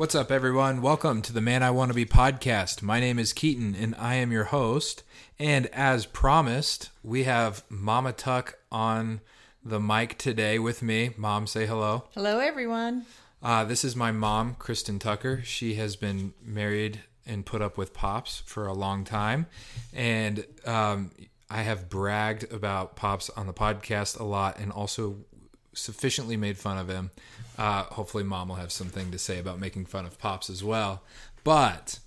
[0.00, 0.80] What's up, everyone?
[0.80, 2.80] Welcome to the Man I Want to Be podcast.
[2.80, 5.02] My name is Keaton, and I am your host.
[5.38, 9.20] And as promised, we have Mama Tuck on
[9.62, 11.10] the mic today with me.
[11.18, 12.04] Mom, say hello.
[12.14, 13.04] Hello, everyone.
[13.42, 15.42] Uh, this is my mom, Kristen Tucker.
[15.44, 19.48] She has been married and put up with Pops for a long time.
[19.92, 21.10] And um,
[21.50, 25.26] I have bragged about Pops on the podcast a lot and also
[25.72, 27.10] sufficiently made fun of him.
[27.58, 31.02] Uh, hopefully, Mom will have something to say about making fun of Pops as well.
[31.44, 31.98] But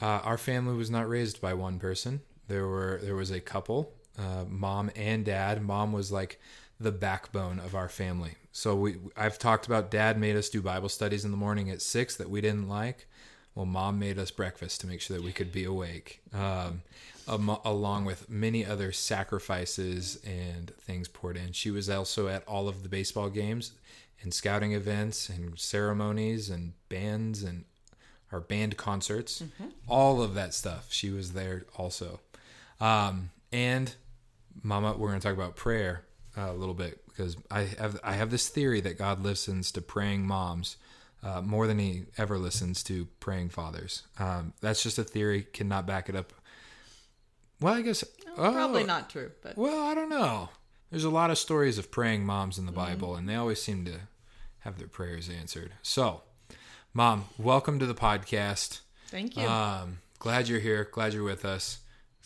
[0.00, 2.20] uh, our family was not raised by one person.
[2.48, 5.62] There were there was a couple, uh, mom and dad.
[5.62, 6.40] Mom was like
[6.80, 8.34] the backbone of our family.
[8.52, 11.82] So we I've talked about dad made us do Bible studies in the morning at
[11.82, 13.06] six that we didn't like.
[13.54, 16.82] Well, mom made us breakfast to make sure that we could be awake, um,
[17.28, 21.52] am- along with many other sacrifices and things poured in.
[21.52, 23.72] She was also at all of the baseball games
[24.22, 27.64] and scouting events and ceremonies and bands and
[28.32, 29.42] our band concerts,
[29.88, 30.92] all of that stuff.
[30.92, 32.20] She was there also.
[32.80, 33.92] Um, and
[34.62, 36.04] Mama, we're going to talk about prayer
[36.38, 39.80] uh, a little bit because I have I have this theory that God listens to
[39.82, 40.76] praying moms
[41.22, 44.02] uh, more than He ever listens to praying fathers.
[44.18, 46.32] Um, that's just a theory; cannot back it up.
[47.60, 48.04] Well, I guess
[48.34, 50.48] Probably oh, not true, but Well, I don't know.
[50.90, 53.84] There's a lot of stories of praying moms in the Bible, and they always seem
[53.84, 54.00] to
[54.60, 55.72] have their prayers answered.
[55.82, 56.22] So,
[56.92, 58.80] Mom, welcome to the podcast.
[59.08, 59.46] thank you.
[59.46, 60.88] Um, glad you're here.
[60.90, 61.78] Glad you're with us.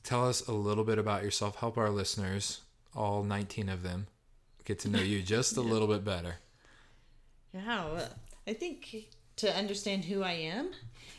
[0.02, 1.56] Tell us a little bit about yourself.
[1.56, 2.60] Help our listeners,
[2.94, 4.06] all 19 of them,
[4.64, 6.36] get to know you just a little bit better.
[7.52, 8.08] yeah, well,
[8.46, 10.70] I think to understand who I am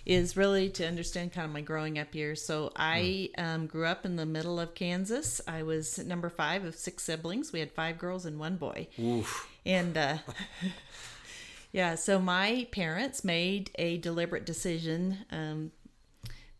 [0.05, 2.43] is really to understand kind of my growing up years.
[2.43, 5.41] So I um, grew up in the middle of Kansas.
[5.47, 7.51] I was number five of six siblings.
[7.51, 8.87] We had five girls and one boy.
[8.99, 9.49] Oof.
[9.65, 10.17] And uh,
[11.71, 15.71] yeah, so my parents made a deliberate decision um,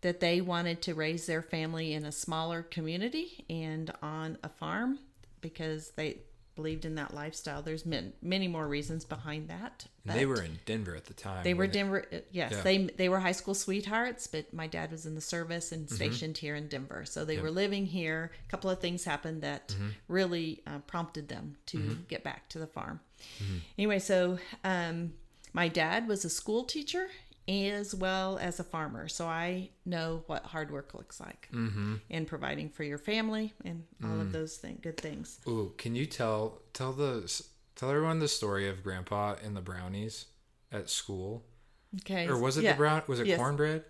[0.02, 4.99] that they wanted to raise their family in a smaller community and on a farm
[5.42, 6.17] because they
[6.55, 7.61] believed in that lifestyle.
[7.61, 9.86] There's many, many more reasons behind that.
[10.05, 11.43] They were in Denver at the time.
[11.43, 12.05] They were Denver.
[12.11, 12.61] uh, Yes, Yeah.
[12.61, 15.95] they they were high school sweethearts, but my dad was in the service and Mm-hmm.
[15.95, 17.05] stationed here in Denver.
[17.05, 18.32] So they were living here.
[18.48, 19.88] A couple of things happened that Mm-hmm.
[20.08, 22.99] really uh, prompted them to get back to the farm.
[23.77, 25.14] Anyway, so um,
[25.54, 27.08] my dad was a school teacher
[27.48, 31.95] as well as a farmer, so I know what hard work looks like Mm-hmm.
[32.10, 34.22] in providing for your family and all Mm.
[34.22, 35.39] of those thing, good things.
[35.48, 37.32] Ooh, can you tell tell the
[37.76, 40.26] tell everyone the story of Grandpa and the brownies
[40.72, 41.44] at school?
[42.02, 42.72] Okay, Or was it yeah.
[42.73, 43.04] the brown?
[43.08, 43.38] Was it Yes.
[43.38, 43.84] cornbread?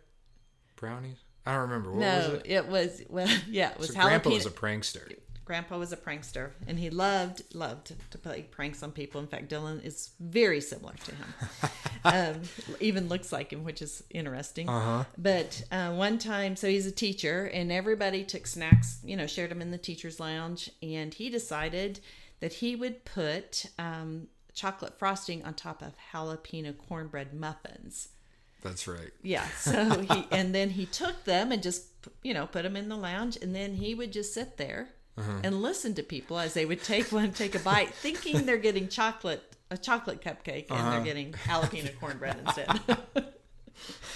[0.76, 1.18] Brownies?
[1.46, 1.92] I don't remember.
[1.92, 2.42] What No, was it?
[2.46, 5.16] it was well, yeah, it was So Grandpa was a prankster.
[5.46, 9.22] Grandpa was a prankster, and he loved loved to play pranks on people.
[9.22, 11.34] In fact, Dylan is very similar to him.
[12.04, 12.42] um,
[12.80, 14.68] even looks like him, which is interesting.
[14.68, 15.04] Uh-huh.
[15.18, 19.00] But uh, one time, so he's a teacher, and everybody took snacks.
[19.04, 22.00] You know, shared them in the teachers' lounge, and he decided
[22.40, 28.10] that he would put um, chocolate frosting on top of jalapeno cornbread muffins.
[28.64, 29.12] That's right.
[29.22, 29.46] Yeah.
[29.60, 31.86] So he and then he took them and just
[32.24, 35.62] you know put them in the lounge, and then he would just sit there and
[35.62, 39.44] listen to people as they would take one, take a bite, thinking they're getting chocolate
[39.72, 43.34] a chocolate cupcake, and they're getting jalapeno cornbread instead.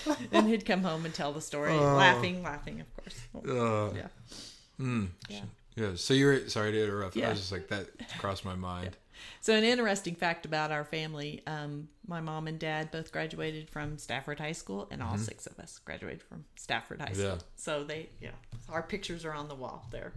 [0.32, 3.20] and he'd come home and tell the story, laughing, laughing, of course.
[3.36, 4.08] Uh, Yeah.
[5.30, 5.42] yeah.
[5.76, 5.92] Yeah.
[5.96, 7.18] So you were sorry to interrupt.
[7.18, 7.88] I was just like that
[8.20, 8.98] crossed my mind.
[9.42, 13.98] So, an interesting fact about our family um, my mom and dad both graduated from
[13.98, 17.26] Stafford High School, and all six of us graduated from Stafford High School.
[17.26, 17.36] Yeah.
[17.56, 18.32] So, they, yeah,
[18.70, 20.14] our pictures are on the wall there.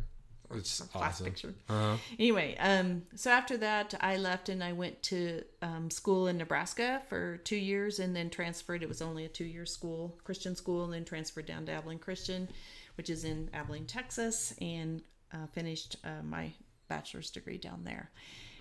[0.55, 1.27] It's a Class awesome.
[1.27, 1.55] picture.
[1.69, 1.97] Uh-huh.
[2.19, 7.03] Anyway, um, so after that, I left and I went to um, school in Nebraska
[7.09, 8.83] for two years and then transferred.
[8.83, 11.99] It was only a two year school, Christian school, and then transferred down to Abilene
[11.99, 12.49] Christian,
[12.97, 15.03] which is in Abilene, Texas, and
[15.33, 16.53] uh, finished uh, my
[16.89, 18.11] bachelor's degree down there.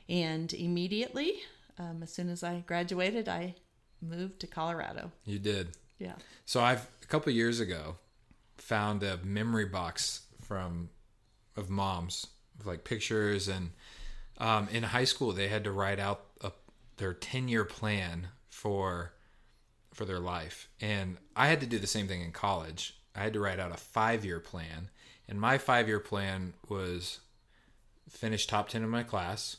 [0.07, 1.33] And immediately,
[1.79, 3.55] um, as soon as I graduated, I
[4.01, 5.11] moved to Colorado.
[5.25, 5.77] You did.
[5.99, 6.15] Yeah.
[6.45, 7.97] So I've a couple years ago
[8.57, 10.89] found a memory box from
[11.55, 12.27] of moms
[12.65, 13.71] like pictures and
[14.37, 16.51] um, in high school they had to write out a,
[16.97, 19.13] their 10 year plan for
[19.93, 22.97] for their life and I had to do the same thing in college.
[23.15, 24.89] I had to write out a 5 year plan
[25.27, 27.19] and my 5 year plan was
[28.09, 29.57] finish top 10 in my class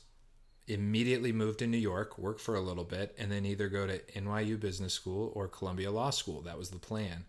[0.68, 3.98] immediately move to New York, work for a little bit, and then either go to
[4.16, 6.40] NYU Business School or Columbia Law School.
[6.42, 7.24] That was the plan.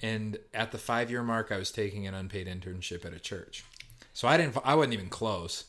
[0.00, 3.64] And at the five year mark, I was taking an unpaid internship at a church.
[4.14, 5.64] So I didn't, I wasn't even close.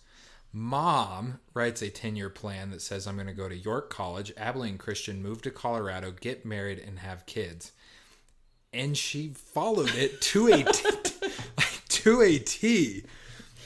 [0.53, 4.31] Mom writes a 10 year plan that says, I'm going to go to York College,
[4.37, 7.73] Abilene Christian, move to Colorado, get married, and have kids.
[8.71, 11.19] And she followed it to a t-
[11.89, 13.03] to a T.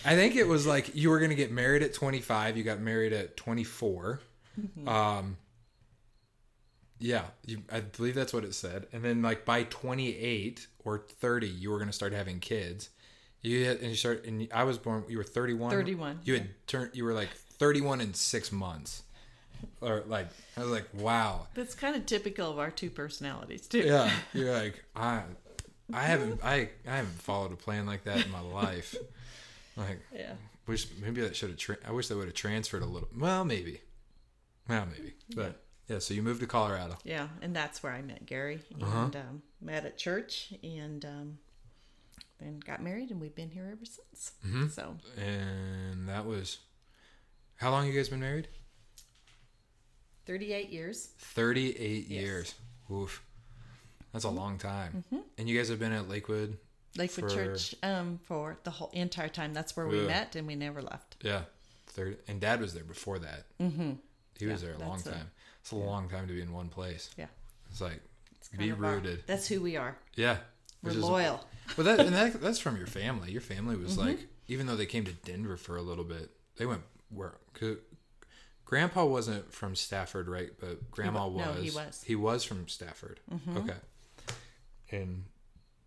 [0.06, 2.80] I think it was like you were going to get married at 25, you got
[2.80, 4.22] married at 24.
[4.88, 5.38] Um,
[7.00, 8.88] yeah, you, I believe that's what it said.
[8.94, 12.90] And then like by 28 or 30, you were going to start having kids.
[13.42, 15.04] You had, and you start, and I was born.
[15.08, 15.72] You were 31.
[15.72, 16.92] 31, You had turned.
[16.94, 19.04] You were like 31 in six months,
[19.82, 20.28] or like
[20.58, 21.48] I was like, wow.
[21.54, 23.80] That's kind of typical of our two personalities too.
[23.80, 25.22] Yeah, you're like I,
[25.94, 28.96] I haven't I I haven't followed a plan like that in my life.
[29.78, 30.34] Like, Yeah.
[30.68, 31.58] wish maybe that should have.
[31.60, 33.08] Tra- I wish they would have transferred a little.
[33.18, 33.80] Well, maybe.
[34.68, 35.14] Well, maybe.
[35.34, 36.98] But yeah, so you moved to Colorado.
[37.06, 39.00] Yeah, and that's where I met Gary and Uh-huh.
[39.16, 41.38] um, met at church and um,
[42.40, 44.32] then got married and we've been here ever since.
[44.46, 44.68] Mm-hmm.
[44.68, 46.58] So and that was
[47.58, 48.48] how long you guys been married
[50.26, 51.10] 38 years.
[51.20, 52.56] 38 years
[52.92, 53.24] oof
[54.14, 55.04] that's a long time
[55.38, 56.58] and you guys have been at lakewood
[56.98, 59.54] Lakewood For- Church um, for the whole entire time.
[59.54, 60.08] That's where we Yeah.
[60.08, 61.18] met and we never left.
[61.22, 61.42] yeah
[61.88, 63.92] third and dad was there before that mm-hmm.
[64.40, 65.32] he was there a long that's a- time
[65.62, 67.26] it's a long time to be in one place Yeah.
[67.70, 68.00] it's like
[68.38, 69.98] It's be of our- rooted that's who we are.
[70.16, 70.38] yeah
[70.84, 71.44] We're loyal.
[71.76, 73.32] But that and that, that's from your family.
[73.32, 74.08] Your family was Mm-hmm.
[74.08, 77.34] like even though they came to denver for a little bit they went where
[78.66, 80.52] grandpa wasn't from stafford right?
[80.60, 81.76] But grandma wa- was no, he was.
[81.78, 82.06] Mm-hmm.
[82.08, 83.20] he was from stafford.
[83.58, 83.74] Okay.
[84.92, 85.24] And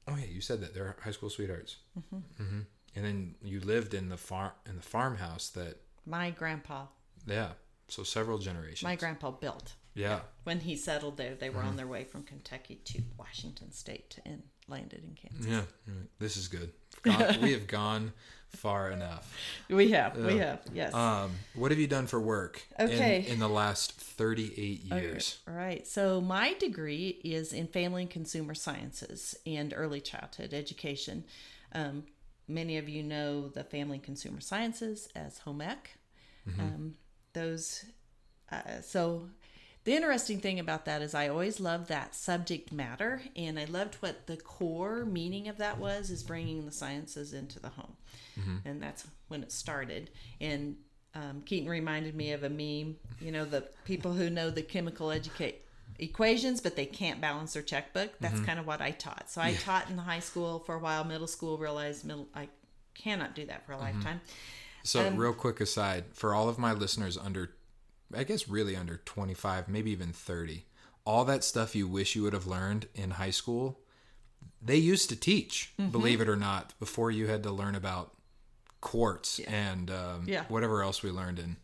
[0.08, 0.74] oh yeah you said that.
[0.74, 1.76] They're high school sweethearts.
[1.98, 2.60] Mm-hmm.
[2.96, 5.76] and then you lived in the farm in the farmhouse that
[6.06, 6.86] My grandpa,
[7.26, 7.50] yeah.
[7.88, 8.84] So several generations.
[8.84, 9.74] My grandpa built.
[9.94, 10.20] yeah.
[10.44, 11.68] When he settled there, they were Mm-hmm.
[11.68, 15.46] on their way from Kentucky to Washington State and landed in Kansas.
[15.46, 16.70] yeah this is good
[17.42, 18.12] we have gone
[18.48, 19.34] far enough
[19.68, 20.92] We have, we have, yes.
[20.94, 23.24] Um, what have you done for work Okay.
[23.26, 25.38] in, the last 38 years?
[25.48, 25.86] All right.
[25.86, 31.24] So my degree is in family and consumer sciences and early childhood education.
[31.74, 32.04] Um,
[32.46, 35.96] many of you know the family and consumer sciences as home ec.
[36.58, 36.96] Um,
[37.32, 37.86] those.
[38.50, 39.28] Uh, so
[39.84, 43.96] the interesting thing about that is I always loved that subject matter, and I loved
[43.96, 47.96] what the core meaning of that was is bringing the sciences into the home,
[48.64, 50.10] and that's when it started.
[50.40, 50.76] And
[51.14, 52.96] um, Keaton reminded me of a meme.
[53.20, 55.64] You know, the people who know the chemical educate
[55.98, 58.18] equations, but they can't balance their checkbook.
[58.20, 59.30] That's kind of what I taught.
[59.30, 61.04] So I taught in high school for a while.
[61.04, 62.48] Middle school realized middle I
[62.94, 64.20] cannot do that for a lifetime.
[64.84, 67.54] So, Um, real quick aside, for all of my listeners under,
[68.16, 70.64] I guess really under 25, maybe even 30,
[71.04, 73.80] all that stuff you wish you would have learned in high school,
[74.60, 75.90] they used to teach, Mm-hmm.
[75.90, 78.12] believe it or not, before you had to learn about
[78.80, 80.40] quartz and um, Yeah.
[80.44, 80.52] Mm-hmm.
[80.52, 81.56] whatever else we learned in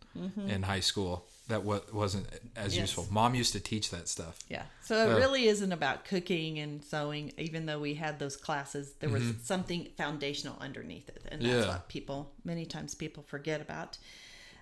[0.48, 2.82] in high school that wa- wasn't as Yes.
[2.88, 3.06] useful.
[3.08, 4.36] Mom used to teach that stuff.
[4.48, 4.64] Yeah.
[4.82, 8.94] So it really isn't about cooking and sewing, even though we had those classes.
[8.98, 11.22] There was something foundational underneath it.
[11.30, 11.68] And that's Yeah.
[11.68, 13.96] what people, many times people forget about.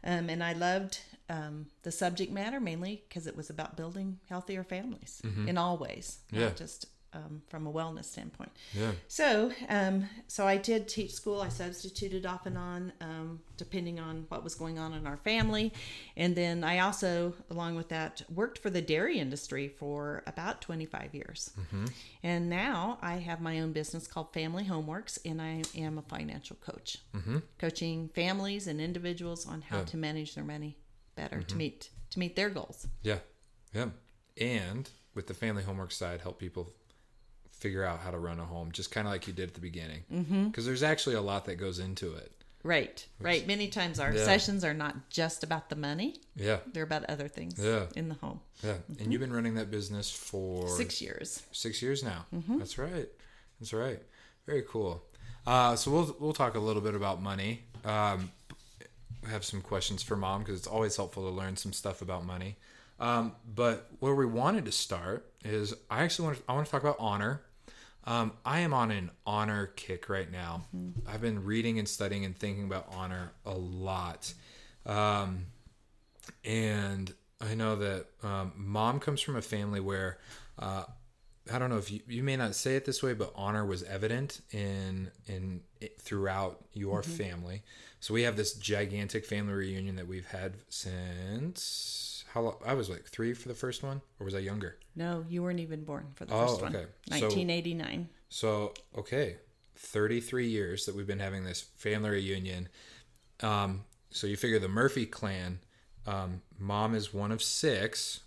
[0.05, 4.65] Um, and I loved um, the subject matter mainly because it was about building healthier
[4.65, 8.53] families in all ways, not just um, from a wellness standpoint.
[8.75, 8.93] Yeah.
[9.09, 11.41] So, um, so I did teach school.
[11.41, 15.73] I substituted off and on, um, depending on what was going on in our family,
[16.17, 20.85] and then I also, along with that, worked for the dairy industry for about twenty
[20.85, 21.51] five years.
[22.23, 26.57] And now I have my own business called Family Homeworks, and I am a financial
[26.57, 26.99] coach,
[27.59, 30.77] coaching families and individuals on how to manage their money
[31.17, 32.87] better to meet to meet their goals.
[33.03, 33.19] Yeah.
[33.75, 33.89] Yeah.
[34.41, 36.73] And with the family homework side, help people
[37.51, 39.61] figure out how to run a home, just kind of like you did at the
[39.61, 40.05] beginning.
[40.09, 40.65] Because Mm-hmm.
[40.67, 42.33] there's actually a lot that goes into it.
[42.63, 43.47] Right, right.
[43.47, 44.25] Many times our Yeah.
[44.25, 46.59] sessions are not just about the money; Yeah.
[46.73, 47.87] they're about other things Yeah.
[47.95, 48.41] in the home.
[48.63, 48.79] Yeah.
[48.99, 51.43] And you've been running that business for Six years.
[51.53, 52.27] six years now.
[52.35, 52.59] Mm-hmm.
[52.59, 53.09] That's right.
[53.61, 54.03] That's right.
[54.47, 55.05] Very cool.
[55.47, 57.63] Uh, so we'll we'll talk a little bit about money.
[57.85, 58.33] Um,
[59.29, 62.57] have some questions for mom because it's always helpful to learn some stuff about money.
[62.99, 66.73] Um, but where we wanted to start is I actually want to, I want to
[66.73, 67.43] talk about honor.
[68.05, 70.63] Um, I am on an honor kick right now.
[71.07, 74.33] I've been reading and studying and thinking about honor a lot.
[74.87, 75.47] Um,
[76.45, 80.19] and I know that um, mom comes from a family where
[80.59, 80.85] uh,
[81.53, 83.83] I don't know if you, you may not say it this way, but honor was
[83.85, 85.61] evident in in
[85.99, 87.63] throughout your family.
[88.01, 92.57] So we have this gigantic family reunion that we've had since how long?
[92.67, 94.77] I was like three for the first one, or was I younger?
[94.95, 96.77] No, you weren't even born for the Oh, first one.
[96.77, 96.87] okay.
[97.11, 98.09] So- 1989.
[98.29, 99.37] So okay,
[99.77, 102.69] thirty three years that we've been having this family reunion.
[103.41, 105.61] Um, so you figure the Murphy clan,
[106.07, 108.21] um, mom is one of six,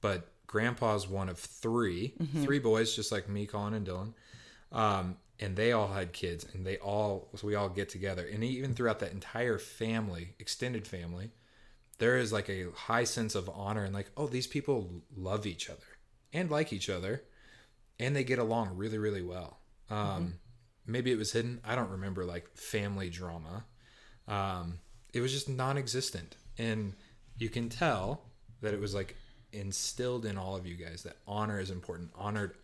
[0.00, 4.14] but grandpa's one of 3 three boys, just like me, Colin, and Dylan.
[4.72, 8.42] Um, and they all had kids, and they all so we all get together, and
[8.42, 11.30] even throughout that entire family, extended family,
[11.98, 15.70] there is like a high sense of honor and like, oh, these people love each
[15.70, 15.86] other
[16.32, 17.22] and like each other,
[18.00, 19.60] and they get along really, really well.
[19.90, 20.34] Um,
[20.86, 21.60] Maybe it was hidden.
[21.64, 23.66] I don't remember like family drama.
[24.26, 24.80] Um,
[25.12, 26.94] it was just non-existent, and
[27.36, 28.22] you can tell
[28.62, 29.14] that it was like
[29.52, 32.10] instilled in all of you guys that honor is important.
[32.16, 32.54] Honored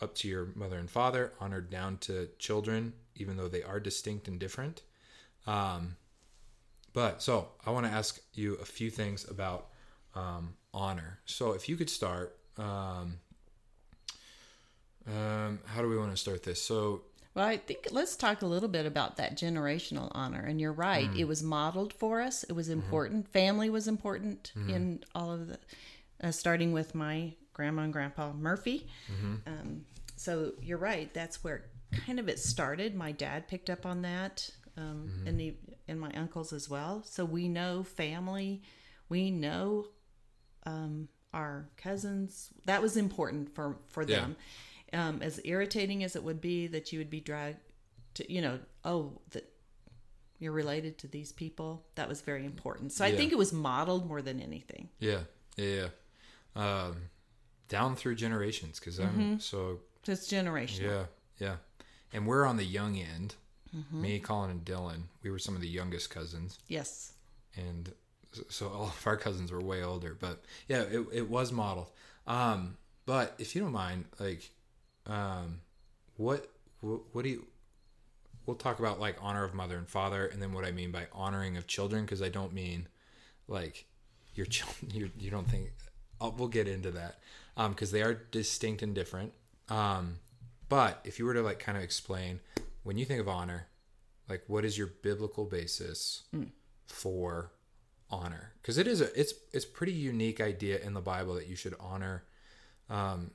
[0.00, 4.28] up to your mother and father, honored down to children, even though they are distinct
[4.28, 4.82] and different.
[5.46, 5.96] Um,
[6.92, 9.66] but so I want to ask you a few things about
[10.14, 11.18] um, honor.
[11.26, 13.18] So if you could start, um,
[15.06, 16.60] um, how do we want to start this?
[16.62, 17.02] So
[17.34, 20.40] Well, I think let's talk a little bit about that generational honor.
[20.40, 21.18] And you're right; Mm.
[21.18, 22.42] it was modeled for us.
[22.44, 22.80] It was Mm-hmm.
[22.80, 23.28] important.
[23.28, 25.58] Family was important in all of the,
[26.22, 28.86] uh, starting with my grandma and grandpa Murphy.
[29.12, 29.34] Mm-hmm.
[29.46, 29.84] Um,
[30.16, 31.64] so you're right; that's where
[32.06, 32.94] kind of it started.
[32.94, 35.26] My dad picked up on that, um, Mm-hmm.
[35.26, 35.56] and the,
[35.88, 37.02] and my uncles as well.
[37.04, 38.62] So we know family.
[39.08, 39.86] We know
[40.66, 42.50] um, our cousins.
[42.66, 44.20] That was important for for Yeah.
[44.20, 44.36] them.
[44.92, 47.58] Um, as irritating as it would be that you would be dragged
[48.14, 49.44] to, you know, oh, that
[50.40, 51.86] you're related to these people.
[51.94, 52.92] That was very important.
[52.92, 53.16] So I Yeah.
[53.16, 54.88] think it was modeled more than anything.
[54.98, 55.20] yeah,
[55.56, 55.88] yeah.
[56.56, 56.96] Um,
[57.68, 60.82] down through generations because I'm so it's generational.
[60.82, 61.04] Yeah,
[61.38, 61.56] yeah.
[62.12, 63.34] And we're on the young end.
[63.92, 65.02] Me, Colin, and Dylan.
[65.22, 67.12] We were some of the youngest cousins, Yes.
[67.56, 67.92] and
[68.48, 70.16] so all of our cousins were way older.
[70.18, 71.90] But yeah, it, it was modeled.
[72.26, 72.76] Um,
[73.06, 74.50] but if you don't mind, like,
[75.06, 75.60] um,
[76.16, 77.46] what, what what do you?
[78.44, 81.06] We'll talk about like honor of mother and father, and then what I mean by
[81.12, 82.88] honoring of children, because I don't mean
[83.46, 83.86] like
[84.34, 84.90] your children.
[84.94, 85.70] You you don't think.
[86.20, 87.18] I'll, we'll get into that
[87.70, 89.32] because they are distinct and different.
[89.68, 90.16] Um,
[90.68, 92.40] but if you were to like kind of explain
[92.82, 93.66] when you think of honor,
[94.28, 96.22] like what is your biblical basis
[96.86, 97.52] for
[98.10, 98.52] honor?
[98.62, 101.74] Because it is a it's it's pretty unique idea in the Bible that you should
[101.80, 102.24] honor
[102.88, 103.32] um,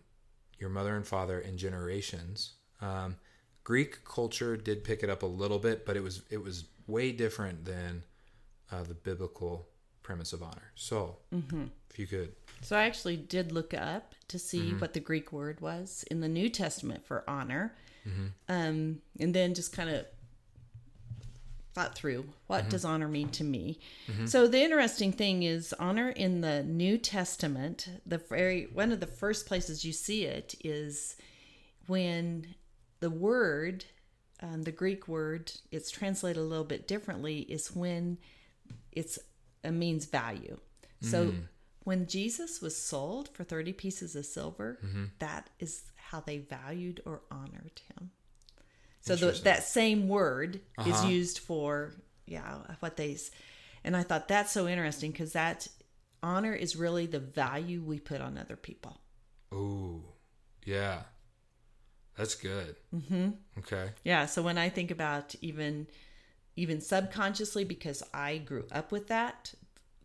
[0.59, 2.53] your mother and father in generations.
[2.81, 3.17] Um,
[3.63, 7.11] Greek culture did pick it up a little bit, but it was it was way
[7.11, 8.03] different than
[8.71, 9.67] uh, the biblical
[10.03, 10.71] premise of honor.
[10.75, 11.17] So,
[11.89, 12.33] if you could,
[12.65, 14.79] So I actually did look up to see Mm-hmm.
[14.79, 17.75] what the Greek word was in the New Testament for honor,
[18.07, 18.25] Mm-hmm.
[18.49, 20.05] um, and then just kind of
[21.73, 22.69] thought through what Mm-hmm.
[22.69, 23.79] does honor mean to me.
[24.25, 27.87] So the interesting thing is honor in the New Testament.
[28.05, 31.17] The very one of the first places you see it is
[31.87, 32.55] when
[32.99, 33.85] the word,
[34.41, 37.39] um, the Greek word, it's translated a little bit differently.
[37.41, 38.17] Is when
[38.91, 39.19] it's
[39.63, 40.57] it means value.
[41.01, 41.33] So
[41.85, 44.79] when Jesus was sold for 30 pieces of silver,
[45.19, 48.11] that is how they valued or honored him.
[49.01, 51.93] So the, that same word is used for
[52.25, 53.17] yeah, what they
[53.83, 55.67] and I thought that's so interesting cuz that
[56.23, 58.99] honor is really the value we put on other people.
[59.53, 60.03] ooh,
[60.65, 61.03] yeah,
[62.17, 62.75] that's good.
[62.93, 63.29] Mm-hmm.
[63.59, 65.87] Okay, Yeah, so when I think about even
[66.55, 69.53] even subconsciously because I grew up with that,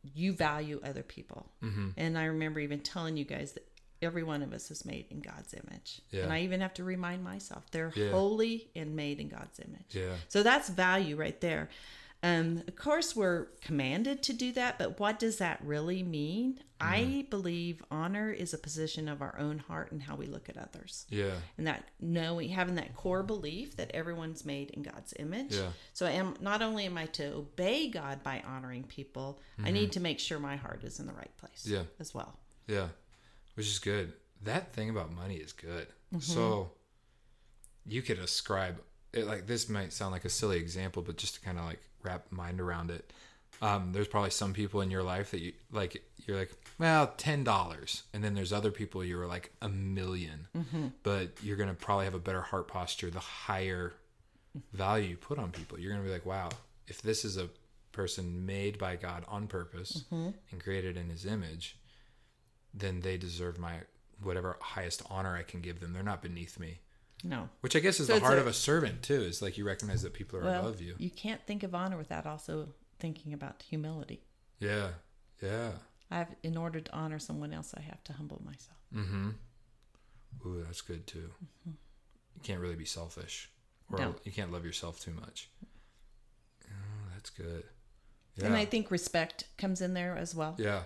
[0.02, 1.47] you value other people.
[1.62, 1.88] Mm-hmm.
[1.97, 3.66] And I remember even telling you guys that
[4.02, 6.00] every one of us is made in God's image.
[6.11, 6.23] Yeah.
[6.23, 8.11] And I even have to remind myself they're Yeah.
[8.11, 9.90] holy and made in God's image.
[9.95, 11.69] yeah, So that's value right there.
[12.23, 16.61] Um, of course, we're commanded to do that, but what does that really mean?
[16.83, 20.57] I believe honor is a position of our own heart and how we look at
[20.57, 25.55] others yeah, and that knowing having that core belief that everyone's made in God's image.
[25.55, 25.69] Yeah.
[25.93, 29.93] So I am not only am I to obey God by honoring people, I need
[29.93, 31.67] to make sure my heart is in the right place.
[31.67, 31.83] Yeah.
[31.99, 32.39] As well.
[32.67, 32.89] yeah,
[33.55, 34.15] which is good.
[34.43, 35.87] That thing about money is good.
[36.15, 36.21] Mm-hmm.
[36.21, 36.71] So
[37.85, 38.81] you could ascribe
[39.12, 41.81] it like this might sound like a silly example, but just to kind of like
[42.02, 43.12] wrap mind around it.
[43.62, 46.02] Um, there's probably some people in your life that you like.
[46.26, 50.30] You're like, well, ten dollars, and then there's other people you were like a 1000000
[50.57, 50.87] Mm-hmm.
[51.02, 53.92] but you're gonna probably have a better heart posture the higher
[54.73, 55.78] value you put on people.
[55.78, 56.49] You're gonna be like, wow,
[56.88, 57.49] if this is a
[57.92, 60.30] person made by God on purpose Mm-hmm.
[60.52, 61.76] and created in His image,
[62.73, 63.75] then they deserve my
[64.23, 65.92] whatever highest honor I can give them.
[65.92, 66.80] They're not beneath me.
[67.23, 67.49] No.
[67.61, 69.21] Which I guess is So the heart a- of a servant too.
[69.23, 70.95] Is like you recognize that people are Well, above you.
[70.99, 74.23] you can't think of honor without also thinking about humility.
[74.59, 74.91] Yeah,
[75.43, 75.73] yeah.
[76.11, 78.79] I have, in order to honor someone else, I have to humble myself.
[78.95, 79.31] Mm-hmm.
[80.47, 81.31] Ooh, that's good too.
[81.67, 83.50] You can't really be selfish,
[83.93, 84.15] or No.
[84.25, 85.50] you can't love yourself too much.
[86.67, 87.65] Oh, that's good.
[88.43, 90.55] And I think respect comes in there as well.
[90.59, 90.85] Yeah.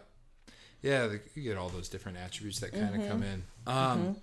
[0.83, 3.09] Yeah, the, you get all those different attributes that kind of Mm-hmm.
[3.09, 3.43] come in.
[3.67, 4.17] Um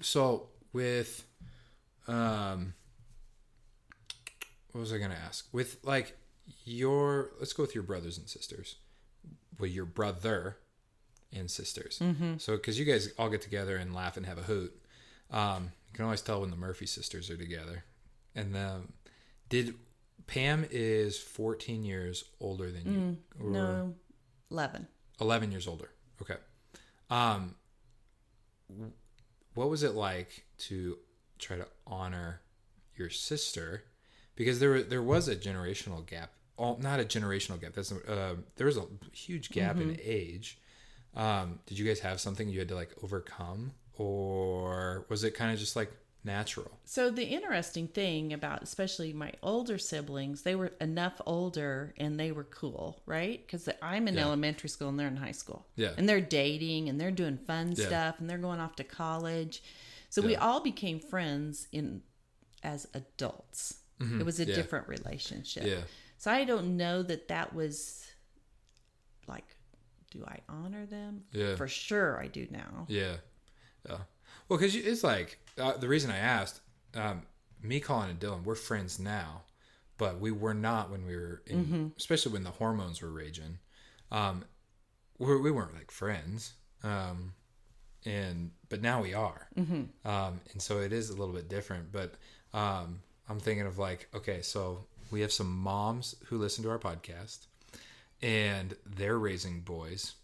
[0.00, 1.24] so with
[2.06, 2.74] um
[4.72, 5.46] what was I going to ask?
[5.52, 6.16] With like
[6.64, 8.76] your let's go with your brothers and sisters.
[9.58, 10.56] Well, your brother
[11.32, 11.98] and sisters.
[12.00, 12.38] Mm-hmm.
[12.38, 14.72] So cuz you guys all get together and laugh and have a hoot.
[15.30, 17.84] Um you can always tell when the Murphy sisters are together.
[18.34, 18.92] And um
[19.48, 19.74] did
[20.26, 22.92] Pam is 14 years older than
[23.38, 23.44] you.
[23.44, 23.94] or- No,
[24.50, 24.88] 11.
[25.20, 25.90] 11 years older.
[26.20, 26.36] Okay.
[27.10, 27.54] Um
[29.54, 30.98] what was it like to
[31.38, 32.40] try to honor
[32.96, 33.84] your sister
[34.36, 36.30] because there there was a generational gap.
[36.58, 37.72] Oh, not a generational gap.
[37.74, 40.58] That's uh, there was a huge gap in age.
[41.14, 45.52] Um, did you guys have something you had to like overcome or was it kind
[45.52, 45.90] of just like
[46.24, 46.78] natural?
[46.84, 52.32] So the interesting thing about especially my older siblings, they were enough older and they
[52.32, 53.44] were cool, right?
[53.46, 54.22] Because I'm in Yeah.
[54.22, 55.66] elementary school and they're in high school.
[55.76, 55.92] Yeah.
[55.96, 57.86] And they're dating and they're doing fun Yeah.
[57.86, 59.62] stuff and they're going off to college.
[60.14, 62.02] So we all became friends in
[62.62, 63.80] as adults.
[64.00, 64.50] It was a Mm-hmm.
[64.50, 64.56] Yeah.
[64.56, 65.64] different relationship.
[65.66, 65.80] Yeah.
[66.18, 68.04] So I don't know that that was
[69.26, 69.44] like,
[70.10, 71.24] do I honor them?
[71.32, 71.56] Yeah.
[71.56, 72.86] For sure I do now.
[72.88, 73.16] Yeah,
[73.88, 73.98] yeah.
[74.48, 76.60] Well, because it's like uh, the reason I asked,
[76.94, 77.22] um,
[77.62, 79.42] me, Colin, and Dylan, we're friends now,
[79.98, 83.58] but we were not when we were, in, especially when the hormones were raging.
[84.12, 84.44] Um,
[85.18, 86.52] we're, we weren't like friends,
[86.82, 87.32] um,
[88.04, 89.48] and but now we are,
[90.04, 91.92] um, and so it is a little bit different.
[91.92, 92.14] But
[92.52, 96.78] um, I'm thinking of like, okay, so we have some moms who listen to our
[96.78, 97.46] podcast,
[98.22, 100.14] and they're raising boys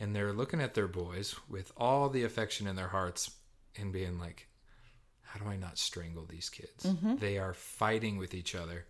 [0.00, 3.30] and they're looking at their boys with all the affection in their hearts
[3.76, 4.46] and being like
[5.22, 6.86] how do i not strangle these kids?
[7.16, 8.86] They are fighting with each other.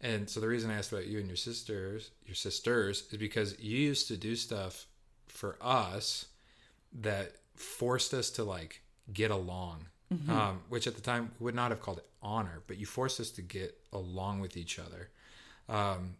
[0.00, 3.58] And so the reason i asked about you and your sisters your sisters is because
[3.58, 4.86] you used to do stuff
[5.28, 6.26] for us
[7.00, 9.86] that forced us to like get along
[10.30, 13.30] um, which at the time would not have called it honor but you forced us
[13.30, 15.10] to get along with each other
[15.68, 16.14] um,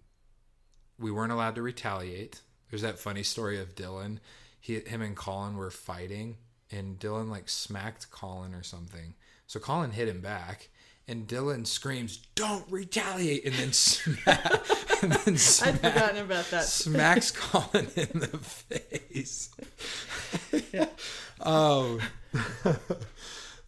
[0.98, 2.40] we weren't allowed to retaliate.
[2.70, 4.18] There's that funny story of Dylan.
[4.60, 6.36] He, him and Colin were fighting,
[6.70, 9.14] and Dylan like smacked Colin or something.
[9.46, 10.68] So Colin hit him back,
[11.08, 16.64] and Dylan screams, "Don't retaliate!" and then smack, and then I'd forgotten about that.
[16.64, 19.50] smacks Colin in the face.
[21.40, 22.00] Oh,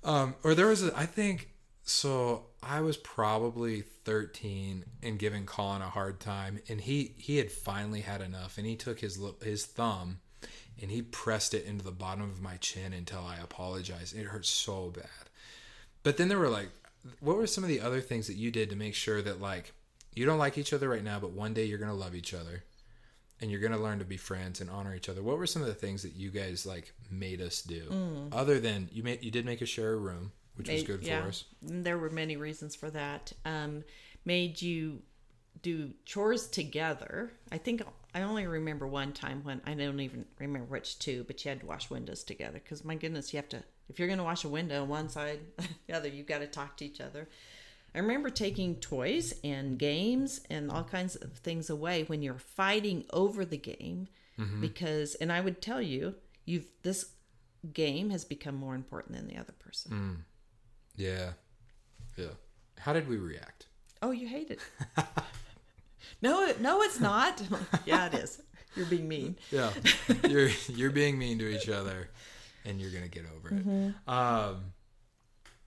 [0.05, 1.51] um, or there was a, I think
[1.83, 2.47] so.
[2.63, 8.01] I was probably 13 and giving Colin a hard time, and he he had finally
[8.01, 10.21] had enough, and he took his his thumb
[10.81, 14.17] and he pressed it into the bottom of my chin until I apologized.
[14.17, 15.29] It hurt so bad.
[16.03, 16.71] But then there were like,
[17.21, 19.73] what were some of the other things that you did to make sure that like
[20.15, 22.65] you don't like each other right now, but one day you're gonna love each other,
[23.41, 25.23] and you're gonna learn to be friends and honor each other.
[25.23, 28.89] What were some of the things that you guys like made us do, other than
[28.93, 31.45] you made you did make us share a room, which was good yeah, for us.
[31.63, 33.33] There were many reasons for that.
[33.45, 33.85] Um,
[34.25, 35.03] made you
[35.63, 37.33] do chores together.
[37.53, 37.83] I think
[38.15, 41.61] I only remember one time when I don't even remember which two, but you had
[41.61, 44.45] to wash windows together because my goodness, you have to if you're going to wash
[44.45, 45.41] a window on one side,
[45.87, 47.29] the other, you've got to talk to each other.
[47.95, 53.05] I remember taking toys and games and all kinds of things away when you're fighting
[53.13, 54.07] over the game
[54.39, 54.61] mm-hmm.
[54.61, 57.07] because and I would tell you, you've this
[57.73, 59.93] game has become more important than the other person.
[59.93, 60.17] Mm.
[60.97, 61.31] Yeah,
[62.17, 62.35] yeah.
[62.79, 63.67] How did we react?
[64.03, 64.61] Oh, you hate it.
[66.23, 67.43] no, no, it's not.
[67.87, 68.41] yeah, it is.
[68.77, 69.37] You're being mean.
[69.51, 69.73] Yeah,
[70.29, 72.09] you're you're being mean to each other,
[72.65, 73.67] and you're gonna get over it.
[74.13, 74.73] Um,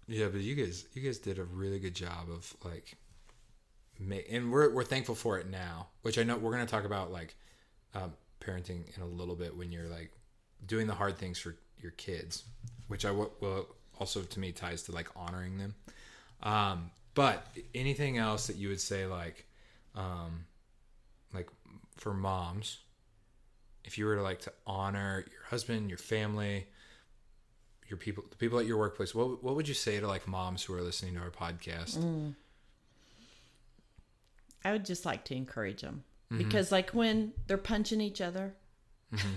[0.08, 2.96] yeah, but you guys you guys did a really good job of like,
[4.30, 5.88] and we're we're thankful for it now.
[6.02, 7.36] Which I know we're gonna talk about like
[7.96, 10.12] um, parenting in a little bit when you're like
[10.66, 12.44] doing the hard things for your kids,
[12.88, 13.68] which I w- will
[14.00, 15.76] also to me ties to like honoring them.
[16.42, 19.46] Um, but anything else that you would say like,
[19.96, 20.46] um,
[21.34, 21.48] like
[21.98, 22.80] for moms,
[23.86, 26.68] if you were to like to honor your husband, your family,
[27.90, 30.64] your people, the people at your workplace, what what would you say to like moms
[30.64, 31.98] who are listening to our podcast?
[31.98, 32.36] Mm.
[34.66, 36.44] I would just like to encourage them mm-hmm.
[36.44, 38.54] because, like, when they're punching each other,
[39.14, 39.28] mm-hmm.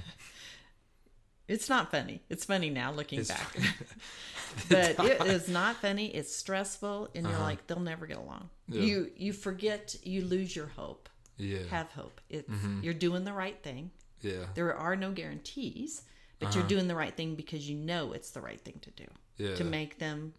[1.48, 2.22] it's not funny.
[2.28, 3.56] It's funny now looking It's back,
[4.68, 6.06] but it is not funny.
[6.14, 7.44] It's stressful, and you're uh-huh.
[7.44, 8.50] like, they'll never get along.
[8.68, 8.82] Yeah.
[8.82, 11.08] You you forget, you lose your hope.
[11.38, 12.20] Yeah, Have hope.
[12.30, 12.80] It's mm-hmm.
[12.82, 13.90] you're doing the right thing.
[14.22, 16.02] yeah, There are no guarantees,
[16.38, 16.68] but you're uh-huh.
[16.68, 19.04] doing the right thing because you know it's the right thing to do.
[19.38, 20.34] yeah, to make them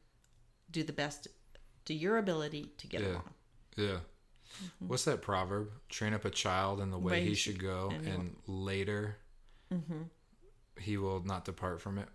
[0.72, 1.28] do the best
[1.86, 3.08] to your ability to get Yeah.
[3.08, 3.34] along.
[3.76, 3.86] yeah.
[4.64, 4.88] Mm-hmm.
[4.88, 5.70] what's that proverb?
[5.90, 9.18] Train up a child in the way, Way he should go, and and, later
[9.72, 10.04] mm-hmm.
[10.80, 12.08] he will not depart from it.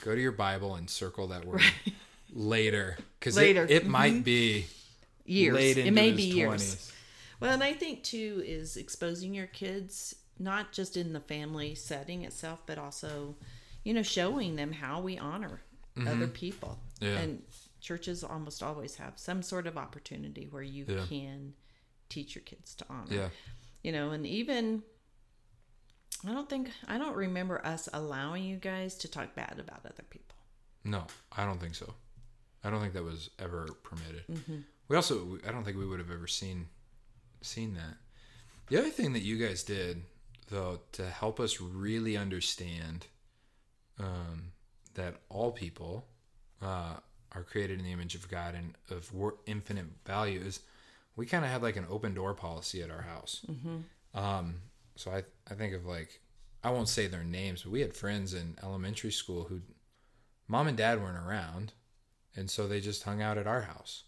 [0.00, 1.62] Go to your Bible and circle that word
[2.32, 3.64] later, because Later.
[3.64, 4.22] it, it might mm-hmm.
[4.22, 4.66] be
[5.24, 5.76] Years.
[5.76, 6.92] it may be years.
[7.40, 12.24] Well, and I think too is exposing your kids not just in the family setting
[12.24, 13.36] itself, but also,
[13.84, 15.60] you know, showing them how we honor
[16.06, 16.78] other people.
[17.00, 17.04] Mm-hmm.
[17.14, 17.18] Yeah.
[17.20, 17.42] And
[17.80, 21.04] churches almost always have some sort of opportunity where you Yeah.
[21.08, 21.54] can
[22.08, 23.06] teach your kids to honor.
[23.14, 23.28] Yeah,
[23.82, 24.82] You know, and even
[26.26, 30.04] I don't think I don't remember us allowing you guys to talk bad about other
[30.10, 30.36] people.
[30.84, 31.94] no, I don't think so.
[32.64, 34.24] I don't think that was ever permitted.
[34.30, 34.56] Mm-hmm.
[34.88, 36.68] We also, I don't think we would have ever seen
[37.42, 37.96] seen that.
[38.68, 40.02] The other thing that you guys did,
[40.48, 43.06] though, to help us really understand
[43.98, 44.52] um,
[44.94, 46.06] that all people
[46.62, 46.94] uh,
[47.32, 49.12] are created in the image of God and of
[49.46, 50.60] infinite value, is
[51.16, 53.44] we kind of had like an open door policy at our house.
[54.14, 54.56] Um,
[54.96, 56.20] so I I think of like
[56.64, 59.60] I won't say their names, but we had friends in elementary school who
[60.48, 61.72] mom and dad weren't around,
[62.34, 64.04] and so they just hung out at our house.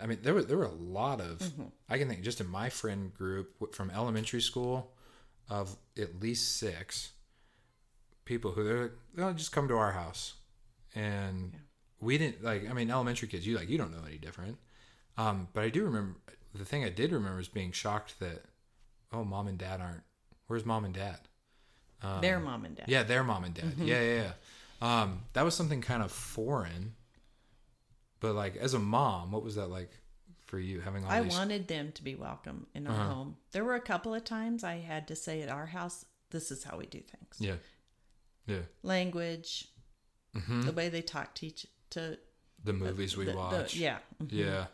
[0.00, 1.40] I mean, there were there were a lot of
[1.88, 4.92] I can think just in my friend group from elementary school
[5.48, 7.12] of at least six
[8.24, 10.34] people who they're like, they'll just come to our house,
[10.94, 11.52] and
[12.00, 12.68] we didn't like.
[12.68, 14.58] I mean, elementary kids, you like you don't know any different.
[15.16, 16.18] Um, but I do remember
[16.54, 18.44] the thing I did remember is being shocked that
[19.12, 20.02] oh, mom and dad aren't.
[20.46, 21.18] Where's mom and dad?
[22.20, 22.86] Their mom and dad.
[22.88, 23.64] Yeah, their mom and dad.
[23.64, 23.86] Mm-hmm.
[23.86, 24.32] Yeah, yeah, yeah.
[24.80, 26.94] Um, that was something kind of foreign.
[28.20, 29.90] But like as a mom, what was that like
[30.48, 31.32] for you having all I these?
[31.32, 33.14] wanted them to be welcome in our Uh-huh.
[33.14, 33.36] home.
[33.52, 36.64] There were a couple of times I had to say at our house, this is
[36.64, 37.36] how we do things.
[37.38, 37.56] yeah,
[38.46, 38.62] yeah.
[38.82, 39.68] Language,
[40.34, 42.18] the way they talk to each to
[42.64, 43.74] The movies we the- the- watch.
[43.76, 43.98] yeah.
[44.22, 44.28] mhm.
[44.32, 44.66] yeah,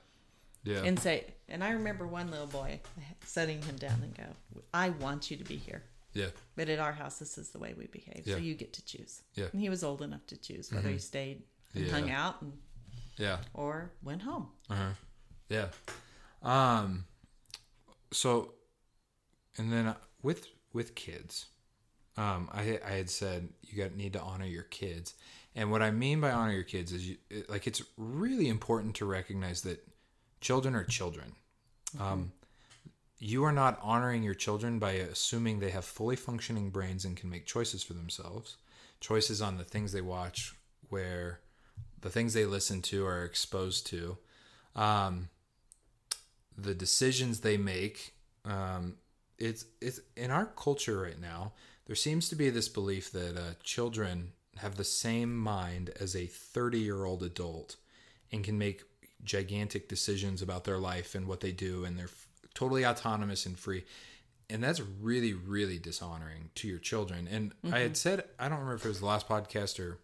[0.63, 0.83] yeah.
[0.85, 2.81] And say and I remember one little boy
[3.25, 5.83] setting him down and go, I want you to be here.
[6.13, 8.27] yeah, But at our house this is the way we behave.
[8.27, 8.37] Yeah.
[8.37, 9.23] So you get to choose.
[9.35, 9.47] Yeah.
[9.53, 11.43] And he was old enough to choose whether he stayed
[11.75, 11.91] and Yeah.
[11.93, 12.53] hung out and,
[13.17, 13.41] yeah.
[13.53, 14.49] or went home.
[14.71, 14.93] Uh-huh.
[15.49, 15.69] Yeah.
[16.43, 17.05] Um
[18.13, 18.53] so
[19.57, 21.47] and then uh, with with kids
[22.17, 25.15] um I I had said you got need to honor your kids.
[25.57, 28.97] And what I mean by honor your kids is you it, like it's really important
[28.97, 29.87] to recognize that
[30.41, 31.33] children are children.
[32.01, 32.33] Um
[33.19, 37.31] you are not honoring your children by assuming they have fully functioning brains and can
[37.31, 38.57] make choices for themselves.
[39.01, 40.55] Choices on the things they watch,
[40.89, 41.41] where
[42.01, 44.19] the things they listen to are exposed to.
[44.77, 45.29] Um,
[46.57, 48.15] the decisions they make.
[48.45, 48.97] Um,
[49.39, 51.53] it's it's in our culture right now.
[51.87, 56.27] There seems to be this belief that uh, children have the same mind as a
[56.27, 57.77] thirty-year-old adult
[58.33, 58.83] and can make
[59.23, 63.59] gigantic decisions about their life and what they do, and they're f- totally autonomous and
[63.59, 63.85] free.
[64.51, 67.27] And that's really, really dishonoring to your children.
[67.27, 69.99] And I had said, I don't remember if it was the last podcast or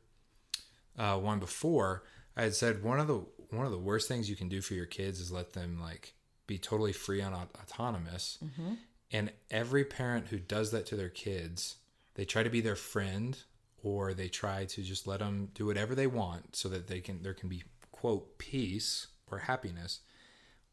[0.98, 2.04] uh, one before,
[2.36, 4.74] I had said one of the one of the worst things you can do for
[4.74, 6.14] your kids is let them like
[6.50, 8.38] be totally free and aut- autonomous.
[8.44, 8.74] Mm-hmm.
[9.12, 11.76] And every parent who does that to their kids,
[12.14, 13.38] they try to be their friend
[13.82, 17.22] or they try to just let them do whatever they want so that they can
[17.22, 20.00] there can be quote peace or happiness.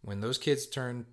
[0.02, 1.06] When those kids turn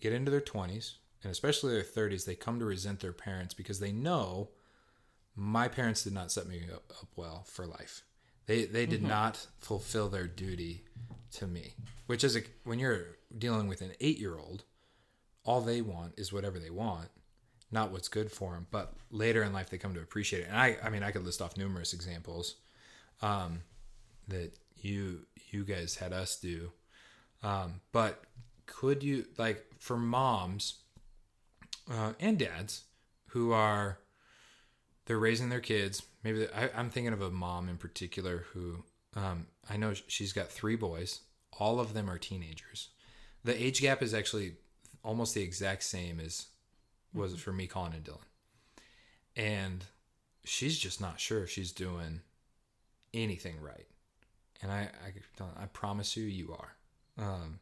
[0.00, 3.80] get into their 20s and especially their 30s, they come to resent their parents because
[3.80, 4.48] they know
[5.36, 8.02] my parents did not set me up, up well for life.
[8.50, 10.82] They they did not fulfill their duty
[11.34, 11.74] to me.
[12.06, 13.06] Which is a, when you're
[13.38, 14.64] dealing with an eight year old,
[15.44, 17.10] all they want is whatever they want,
[17.70, 18.66] not what's good for them.
[18.72, 20.48] But later in life, they come to appreciate it.
[20.48, 22.56] And I I mean I could list off numerous examples
[23.22, 23.60] um,
[24.26, 26.72] that you you guys had us do.
[27.44, 28.24] Um, but
[28.66, 30.80] could you like for moms
[31.88, 32.82] uh, and dads
[33.28, 34.00] who are
[35.10, 36.04] they're raising their kids.
[36.22, 38.84] Maybe I, I'm thinking of a mom in particular who
[39.16, 41.22] um, I know she's got three boys.
[41.58, 42.90] All of them are teenagers.
[43.42, 44.52] The age gap is actually
[45.02, 46.46] almost the exact same as
[47.12, 48.18] was it for me, Colin and Dylan.
[49.34, 49.84] And
[50.44, 52.20] she's just not sure if she's doing
[53.12, 53.88] anything right.
[54.62, 56.76] And I, I, I promise you, you are.
[57.18, 57.58] Um,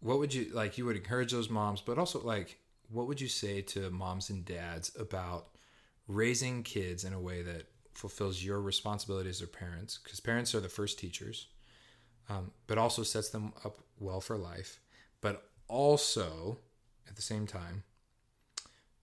[0.00, 0.78] what would you like?
[0.78, 2.58] You would encourage those moms, but also like,
[2.90, 5.48] what would you say to moms and dads about
[6.08, 9.98] raising kids in a way that fulfills your responsibility as their parents?
[10.02, 11.46] Because parents are the first teachers,
[12.28, 14.80] um, but also sets them up well for life.
[15.20, 16.58] But also,
[17.08, 17.84] at the same time,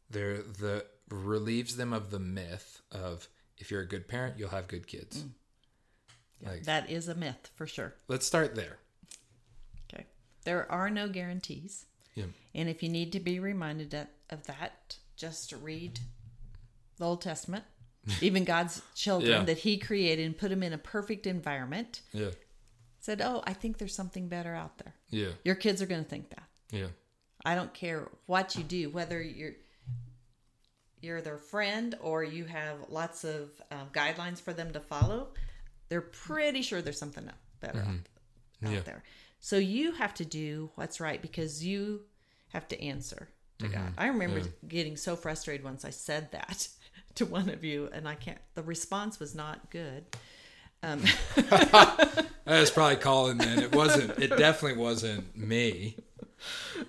[0.09, 4.67] they're the relieves them of the myth of if you're a good parent, you'll have
[4.67, 5.23] good kids.
[6.43, 7.95] Like, That is a myth for sure.
[8.07, 8.77] let's start there.
[9.93, 10.05] Okay.
[10.43, 11.85] There are no guarantees.
[12.15, 12.25] Yeah.
[12.55, 13.93] And if you need to be reminded
[14.29, 15.99] of that, just read
[16.97, 17.63] the Old Testament,
[18.21, 19.43] even God's children Yeah.
[19.45, 22.01] that He created and put them in a perfect environment.
[22.13, 22.31] Yeah.
[22.99, 25.29] Said, "Oh, I think there's something better out there." Yeah.
[25.43, 26.43] Your kids are going to think that.
[26.71, 26.87] Yeah.
[27.43, 29.53] I don't care what you do, whether you're
[31.01, 35.29] you're their friend or you have lots of um, guidelines for them to follow.
[35.89, 37.27] They're pretty sure there's something
[37.59, 37.93] better out, out
[38.63, 38.73] Mm-hmm.
[38.75, 38.79] Yeah.
[38.81, 39.03] there.
[39.39, 42.01] So you have to do what's right because you
[42.49, 43.73] have to answer to Mm-hmm.
[43.73, 43.93] God.
[43.97, 46.67] I remember getting so frustrated once I said that
[47.15, 48.37] to one of you, and I can't.
[48.55, 50.05] The response was not good.
[50.83, 51.03] Um,
[52.45, 53.59] was probably Colin then.
[53.59, 55.95] It wasn't it definitely wasn't me.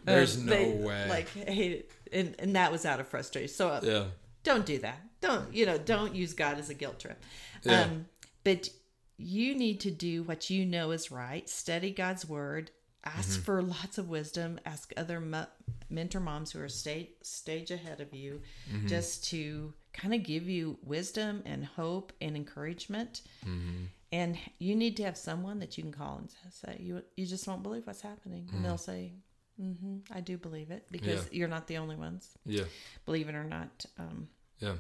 [0.05, 1.07] There's no they, way.
[1.09, 3.49] Like, hey, and, and that was out of frustration.
[3.55, 4.05] So uh, yeah.
[4.45, 4.99] don't do that.
[5.21, 5.79] Don't you know?
[5.79, 7.23] Don't use God as a guilt trip.
[7.65, 7.83] Yeah.
[7.83, 8.07] Um,
[8.45, 8.71] but
[9.19, 11.49] you need to do what you know is right.
[11.49, 12.71] Study God's word.
[13.05, 13.43] Ask Mm-hmm.
[13.43, 14.59] for lots of wisdom.
[14.65, 15.47] Ask other mo-
[15.91, 18.41] mentor moms who are stage stage ahead of you,
[18.73, 18.87] Mm-hmm.
[18.87, 23.23] just to kind of give you wisdom and hope and encouragement.
[23.45, 23.85] Mm-hmm.
[24.13, 27.47] And you need to have someone that you can call and say, "You you just
[27.47, 29.13] won't believe what's happening," and they'll say,
[29.61, 31.29] mm-hmm, "I do believe it," because Yeah.
[31.33, 32.29] you're not the only ones.
[32.45, 32.65] Yeah.
[33.07, 33.87] Believe it or not.
[33.99, 34.29] Um,
[34.59, 34.77] Yeah.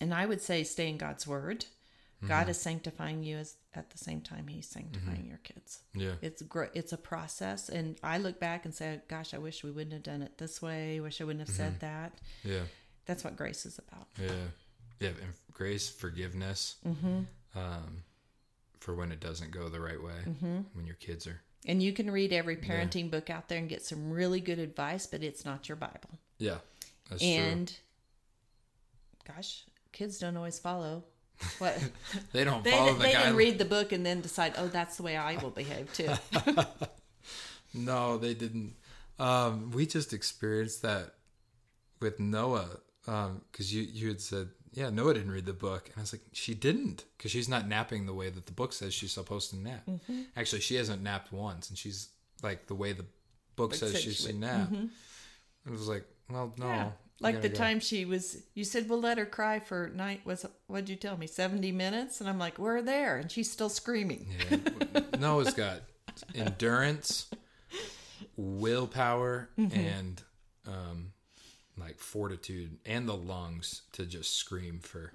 [0.00, 1.66] and I would say stay in God's word.
[2.26, 5.80] God is sanctifying you as at the same time He's sanctifying your kids.
[5.94, 6.14] Yeah.
[6.22, 9.70] It's gr- it's a process, and I look back and say, "Gosh, I wish we
[9.70, 10.98] wouldn't have done it this way.
[11.00, 12.64] Wish I wouldn't have said that." Yeah.
[13.06, 14.06] That's what grace is about.
[14.20, 14.30] Yeah.
[15.00, 15.08] Yeah.
[15.08, 16.76] And grace, forgiveness.
[16.86, 17.20] Mm-hmm.
[17.54, 18.02] Um,
[18.80, 20.20] for when it doesn't go the right way.
[20.26, 20.58] Mm-hmm.
[20.74, 21.40] When your kids are.
[21.66, 25.06] And you can read every parenting book out there and get some really good advice,
[25.06, 26.18] but it's not your Bible.
[26.38, 26.58] Yeah.
[27.10, 27.72] That's and
[29.26, 31.04] gosh, kids don't always follow
[31.58, 31.76] what.
[32.32, 34.96] They don't they, follow the they didn't read the book and then decide, oh, that's
[34.96, 36.10] the way I will behave too.
[37.76, 38.74] No, they didn't.
[39.18, 41.14] Um, we just experienced that
[42.00, 46.00] with Noah because you you had said yeah Noah didn't read the book and I
[46.00, 49.12] was like she didn't because she's not napping the way that the book says she's
[49.12, 49.86] supposed to nap.
[49.88, 50.22] Mm-hmm.
[50.36, 52.08] Actually, she hasn't napped once and she's
[52.42, 53.06] like the way the
[53.54, 54.68] book says said she should nap.
[54.72, 56.90] It was like well no, Yeah.
[57.18, 57.54] Like the go.
[57.54, 60.20] time she was, you said, we'll let her cry for night.
[60.26, 61.26] Was what'd you tell me?
[61.26, 64.26] Seventy minutes, and I'm like, we're there, and she's still screaming.
[64.50, 65.00] Yeah.
[65.18, 65.80] Noah's got
[66.34, 67.30] endurance,
[68.36, 69.78] willpower, Mm-hmm.
[69.80, 70.22] and
[70.66, 71.12] um,
[71.78, 75.12] like fortitude, and the lungs to just scream for.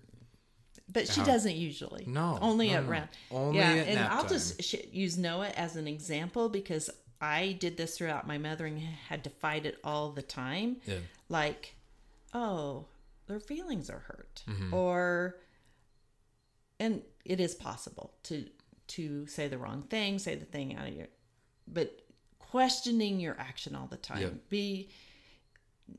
[0.92, 2.04] But she doesn't usually.
[2.06, 3.04] No, only no, at no.
[3.32, 4.30] Only yeah, and I'll time.
[4.30, 6.90] just use Noah as an example because
[7.22, 8.78] I did this throughout my mothering.
[8.78, 10.78] Had to fight it all the time.
[10.86, 10.96] Yeah.
[11.30, 11.76] Like,
[12.34, 12.88] oh,
[13.28, 14.74] their feelings are hurt, Mm-hmm.
[14.74, 15.38] or,
[16.80, 18.46] and it is possible to
[18.88, 21.08] to say the wrong thing, say the thing out of your,
[21.66, 22.02] but
[22.40, 24.22] questioning your action all the time.
[24.22, 24.30] Yeah.
[24.50, 24.90] Be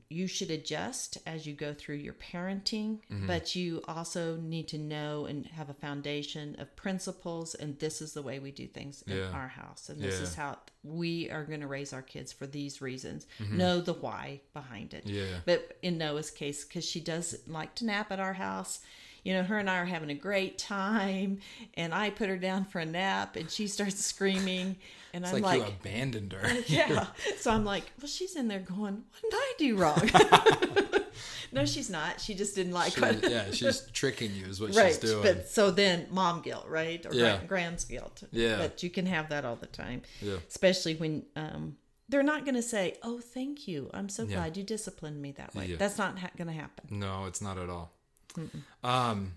[0.09, 3.27] you should adjust as you go through your parenting, Mm-hmm.
[3.27, 7.55] but you also need to know and have a foundation of principles.
[7.55, 9.31] And this is the way we do things in Yeah.
[9.31, 9.89] our house.
[9.89, 10.23] And this Yeah.
[10.23, 13.27] is how we are going to raise our kids for these reasons.
[13.39, 15.05] Know the why behind it.
[15.05, 15.17] Mm-hmm.
[15.17, 15.41] Yeah.
[15.45, 18.81] But in Noah's case, because she does like to nap at our house,
[19.23, 21.39] you know, her and I are having a great time,
[21.75, 24.77] and I put her down for a nap, and she starts screaming,
[25.15, 26.59] and It's I'm like, like, you abandoned her.
[26.67, 27.07] yeah.
[27.39, 30.11] So I'm like, well, she's in there going, what did I do wrong?
[31.53, 32.21] no, she's not.
[32.21, 33.29] She just didn't like She- what.
[33.31, 34.89] yeah, she's tricking you, is what right.
[34.89, 35.23] she's doing.
[35.23, 37.05] But so then mom guilt, right?
[37.07, 37.41] Or Yeah.
[37.47, 38.23] grand's guilt.
[38.33, 38.57] Yeah.
[38.59, 40.03] But you can have that all the time.
[40.21, 40.37] Yeah.
[40.49, 41.77] Especially when um,
[42.09, 43.91] they're not going to say, oh, thank you.
[43.95, 44.37] I'm so Yeah.
[44.37, 45.67] glad you disciplined me that way.
[45.67, 45.77] Yeah.
[45.77, 46.99] That's not ha- going to happen.
[46.99, 47.93] No, it's not at all.
[48.83, 49.35] Um,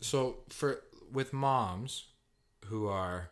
[0.00, 2.06] so for with moms
[2.66, 3.30] who are,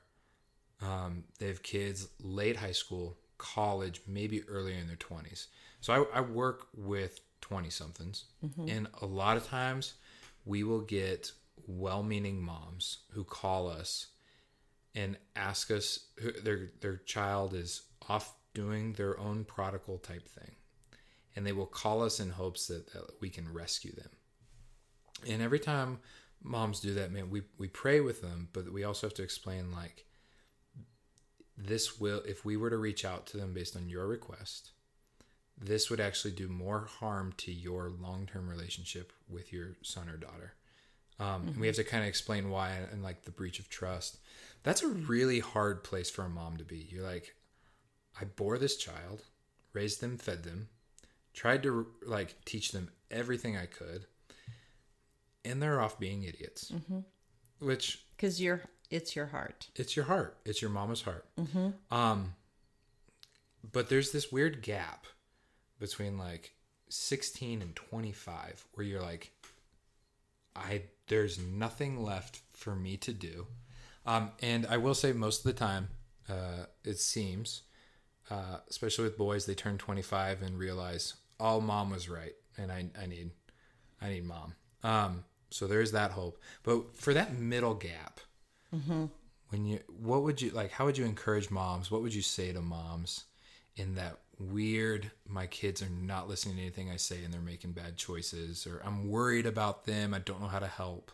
[0.82, 5.48] um, they have kids late high school, college, maybe earlier in their twenties.
[5.80, 8.24] So I, I work with twenty somethings,
[8.68, 9.94] and a lot of times
[10.44, 11.32] we will get
[11.66, 14.06] well-meaning moms who call us
[14.94, 20.52] and ask us who, their their child is off doing their own prodigal type thing
[21.37, 24.08] and they will call us in hopes that, that we can rescue them.
[25.26, 25.98] And every time
[26.42, 29.72] moms do that, man, we we pray with them, but we also have to explain
[29.72, 30.04] like
[31.57, 34.70] this will if we were to reach out to them based on your request,
[35.61, 40.54] this would actually do more harm to your long-term relationship with your son or daughter.
[41.18, 44.18] Um, And we have to kind of explain why and like the breach of trust.
[44.62, 46.87] That's a really hard place for a mom to be.
[46.88, 47.35] You're like,
[48.20, 49.24] I bore this child,
[49.72, 50.68] raised them, fed them,
[51.35, 54.07] tried to like teach them everything I could,
[55.48, 56.72] and they're off being idiots.
[57.61, 59.68] Which Because you're, it's your heart.
[59.74, 61.26] it's your heart, it's your mama's heart.
[61.90, 62.34] Um,
[63.72, 65.06] but there's this weird gap
[65.80, 66.52] between like
[66.88, 69.30] 16 and 25 where you're like
[70.56, 73.46] i there's nothing left for me to do
[74.06, 75.88] um, and i will say most of the time
[76.30, 77.62] uh, it seems
[78.30, 82.87] uh, especially with boys they turn 25 and realize oh mom was right and i,
[83.00, 83.30] I need
[84.00, 86.40] i need mom um, so there's that hope.
[86.62, 88.20] But for that middle gap
[88.74, 89.06] mm-hmm.
[89.50, 91.90] when you what would you like how would you encourage moms?
[91.90, 93.24] What would you say to moms
[93.76, 97.72] in that weird my kids are not listening to anything i say and they're making
[97.72, 101.11] bad choices or i'm worried about them i don't know how to help?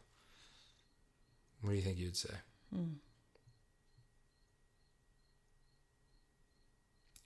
[1.62, 2.34] What do you think you'd say?
[2.74, 2.94] Hmm.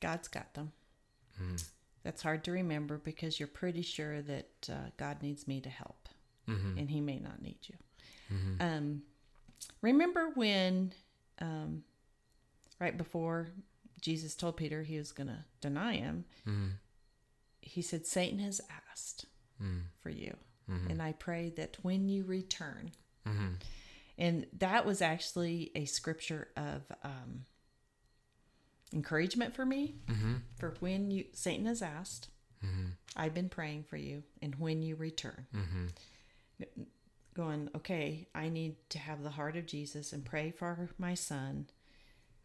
[0.00, 0.70] God's got them.
[1.36, 1.56] Hmm.
[2.04, 6.08] That's hard to remember because you're pretty sure that uh, God needs me to help,
[6.48, 6.78] Mm-hmm.
[6.78, 7.74] and He may not need you.
[8.60, 9.02] Um,
[9.82, 10.92] remember when,
[11.40, 11.82] um,
[12.80, 13.48] right before
[14.00, 16.68] Jesus told Peter he was going to deny him, mm-hmm.
[17.60, 19.26] he said, Satan has asked
[19.62, 19.78] mm-hmm.
[20.00, 20.36] for you.
[20.90, 22.90] And I pray that when you return,
[24.18, 27.44] and that was actually a scripture of um,
[28.92, 29.94] encouragement for me
[30.58, 32.28] for when you Satan has asked.
[33.16, 35.46] I've been praying for you, and when you return,
[37.34, 38.28] going okay.
[38.34, 41.66] I need to have the heart of Jesus and pray for my son.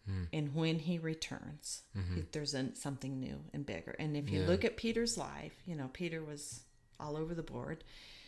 [0.05, 0.23] Hmm.
[0.33, 2.19] And when he returns, mm-hmm.
[2.19, 3.95] if there's an, something new and bigger.
[3.97, 4.47] And if you Yeah.
[4.47, 6.63] look at Peter's life, you know Peter was
[6.99, 7.83] all over the board,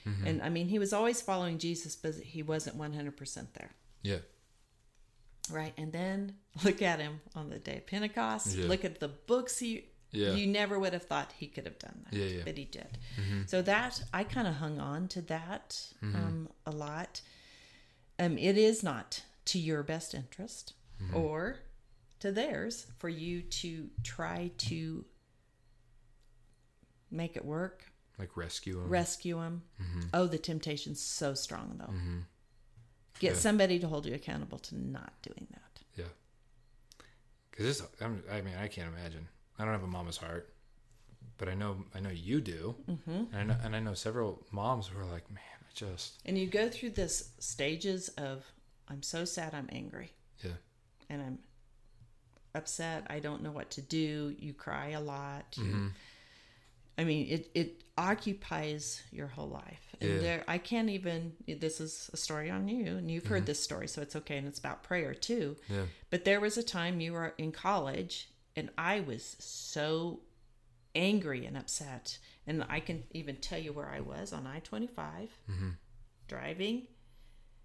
[0.06, 0.26] mm-hmm.
[0.26, 3.72] and I mean he was always following Jesus, but he wasn't one hundred percent there.
[4.04, 4.20] yeah
[5.52, 5.74] Right.
[5.78, 8.56] And then look at him on the day of Pentecost.
[8.56, 8.68] Yeah.
[8.68, 10.32] Look at the books he Yeah.
[10.34, 12.18] you never would have thought he could have done that.
[12.18, 12.42] Yeah, yeah.
[12.46, 12.98] But he did.
[13.20, 13.42] Mm-hmm.
[13.48, 15.70] So that I kind of hung on to that
[16.04, 16.16] mm-hmm.
[16.16, 17.22] um, a lot.
[18.18, 21.16] Um, it is not to your best interest mm-hmm.
[21.18, 21.60] or
[22.20, 25.04] to theirs for you to try to
[27.12, 27.84] make it work,
[28.18, 29.64] like rescue them rescue them.
[30.14, 31.94] Oh, the temptation's so strong though.
[33.20, 33.40] Get Yeah.
[33.40, 35.62] somebody to hold you accountable to not doing that.
[35.96, 36.06] yeah
[37.52, 39.28] because this I'm, i mean i can't imagine
[39.60, 40.54] i don't have a mama's heart
[41.38, 43.12] but i know i know you do mm-hmm.
[43.12, 46.38] and, I know, and i know several moms who are like man i just And
[46.38, 48.46] you go through this stages of
[48.88, 50.12] I'm so sad, I'm angry,
[50.44, 50.52] yeah
[51.10, 51.40] and I'm
[52.54, 53.06] upset.
[53.10, 54.34] I don't know what to do.
[54.40, 55.56] You cry a lot.
[55.58, 55.92] You,
[56.98, 59.96] I mean, it it occupies your whole life.
[60.02, 60.20] And Yeah.
[60.20, 61.34] there, I can't even.
[61.48, 64.38] This is a story on you, and you've heard this story, so it's okay.
[64.38, 65.58] And it's about prayer too.
[65.70, 70.22] yeah But there was a time you were in college, and I was so
[70.96, 72.18] angry and upset.
[72.48, 75.70] And I can even tell you where I was on I 25 mm-hmm.
[76.28, 76.88] driving.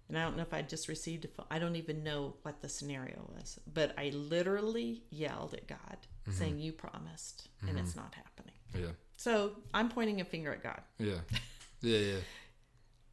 [0.09, 1.45] And I don't know if I just received a phone.
[1.49, 3.57] I don't even know what the scenario was.
[3.73, 6.31] But I literally yelled at God, mm-hmm.
[6.31, 8.01] saying, You promised, and it's mm-hmm.
[8.01, 8.55] not happening.
[8.77, 10.81] yeah So I'm pointing a finger at God.
[10.99, 11.19] yeah
[11.81, 12.19] yeah yeah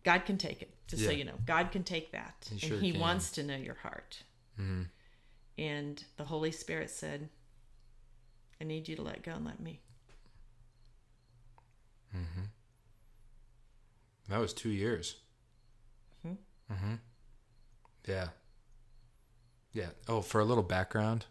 [0.04, 1.34] God can take it, just so you know.
[1.44, 2.48] God can take that.
[2.48, 3.00] He and sure He can.
[3.00, 4.22] wants to know your heart.
[5.58, 7.28] And the Holy Spirit said,
[8.60, 9.80] I need you to let go and let me.
[14.28, 15.16] that was two years.
[16.26, 16.94] Mm-hmm.
[18.06, 18.28] yeah.
[19.72, 19.88] Yeah.
[20.06, 21.24] Oh for a little background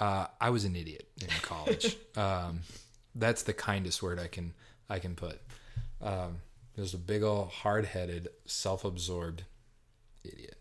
[0.00, 1.96] uh, i was an idiot in college.
[2.16, 2.60] Um,
[3.14, 4.52] that's the kindest word i can
[4.88, 5.40] i can put.
[6.02, 6.38] Um,
[6.74, 9.44] there's a big old hard-headed self-absorbed
[10.24, 10.58] idiot.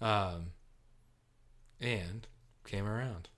[0.00, 0.46] Um,
[1.80, 2.26] and
[2.66, 3.28] came around.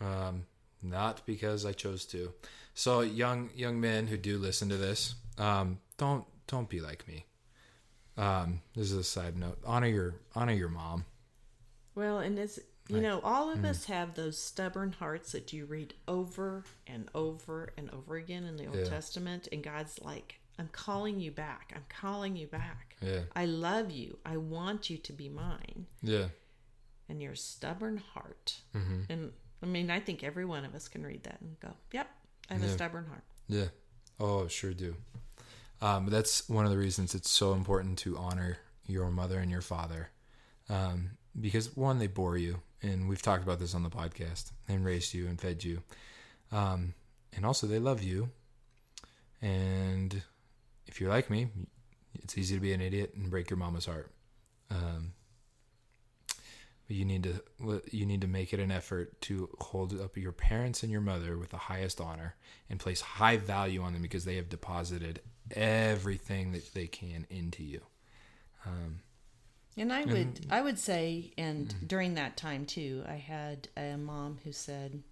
[0.00, 0.46] Um,
[0.82, 2.32] not because I chose to.
[2.74, 7.26] So young young men who do listen to this, um, don't don't be like me.
[8.16, 9.58] Um, this is a side note.
[9.66, 11.04] Honor your honor your mom.
[11.94, 15.92] Well, and it's, you know, all of us have those stubborn hearts that you read
[16.08, 18.84] over and over and over again in the Old Yeah.
[18.84, 19.48] Testament.
[19.52, 21.72] And God's like, I'm calling you back.
[21.76, 22.96] I'm calling you back.
[23.02, 24.18] Yeah, I love you.
[24.24, 25.86] I want you to be mine.
[26.02, 26.26] yeah,
[27.10, 28.60] And your stubborn heart.
[28.74, 29.00] Mm-hmm.
[29.10, 32.08] And I mean, I think every one of us can read that and go, yep,
[32.50, 33.22] I have a stubborn heart.
[33.48, 33.66] yeah.
[34.20, 34.96] Oh, sure do.
[35.80, 39.62] Um, that's one of the reasons it's so important to honor your mother and your
[39.62, 40.10] father,
[40.68, 44.84] um, because one, they bore you, and we've talked about this on the podcast, and
[44.84, 45.82] raised you and fed you,
[46.52, 46.94] um,
[47.34, 48.30] and also they love you.
[49.40, 50.22] And
[50.86, 51.48] if you're like me,
[52.22, 54.12] it's easy to be an idiot and break your mama's heart.
[54.70, 55.14] Um,
[56.86, 60.32] but you need to you need to make it an effort to hold up your
[60.32, 62.34] parents and your mother with the highest honor
[62.68, 65.20] and place high value on them because they have deposited
[65.52, 67.80] everything that they can into you.
[68.66, 69.00] Um,
[69.76, 74.38] And I would I would say and during that time too, I had a mom
[74.44, 75.02] who said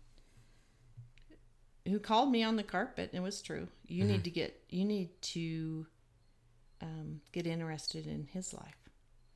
[1.86, 3.10] who called me on the carpet.
[3.12, 3.68] and It was true.
[3.86, 4.62] You need to get.
[4.68, 5.86] You need to
[6.82, 8.76] um, get interested in his life.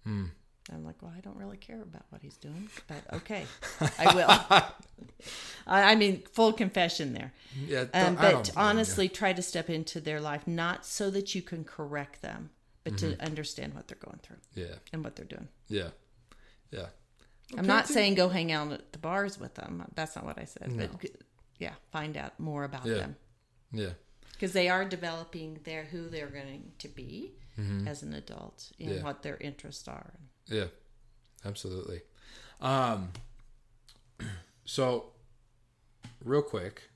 [0.05, 0.27] Hmm.
[0.73, 3.45] I'm like, well, I don't really care about what he's doing, but okay,
[3.99, 4.63] I will.
[5.67, 7.33] I mean, full confession there.
[7.67, 11.11] Yeah, Um, don't- I don't but honestly, try to step into their life not so
[11.11, 12.51] that you can correct them,
[12.83, 13.13] but Mm-hmm.
[13.19, 15.49] to understand what they're going through yeah, and what they're doing.
[15.69, 15.89] yeah,
[16.71, 16.87] yeah.
[17.59, 19.85] I'm not saying go hang out at the bars with them.
[19.95, 20.73] That's not what I said.
[20.73, 20.87] No.
[21.01, 21.11] But
[21.59, 22.95] yeah, find out more about Yeah.
[22.95, 23.17] them
[23.71, 23.91] Yeah,
[24.33, 27.33] because they are developing their who they're going to be
[27.87, 28.99] as an adult and Mm-hmm.
[28.99, 29.05] Yeah.
[29.05, 30.15] what their interests are.
[30.49, 30.67] Yeah,
[31.45, 32.03] absolutely.
[32.61, 33.11] Um,
[34.65, 35.07] so
[36.25, 36.91] real quick,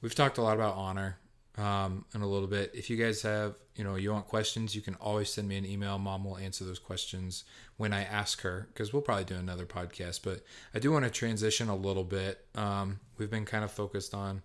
[0.00, 1.18] we've talked a lot about honor
[1.56, 2.72] um, in a little bit.
[2.74, 5.66] If you guys have, you know, you want questions, you can always send me an
[5.66, 5.98] email.
[5.98, 7.44] Mom will answer those questions
[7.76, 10.20] when I ask her because we'll probably do another podcast.
[10.22, 10.42] But
[10.74, 12.44] I do want to transition a little bit.
[12.54, 14.42] Um, we've been kind of focused on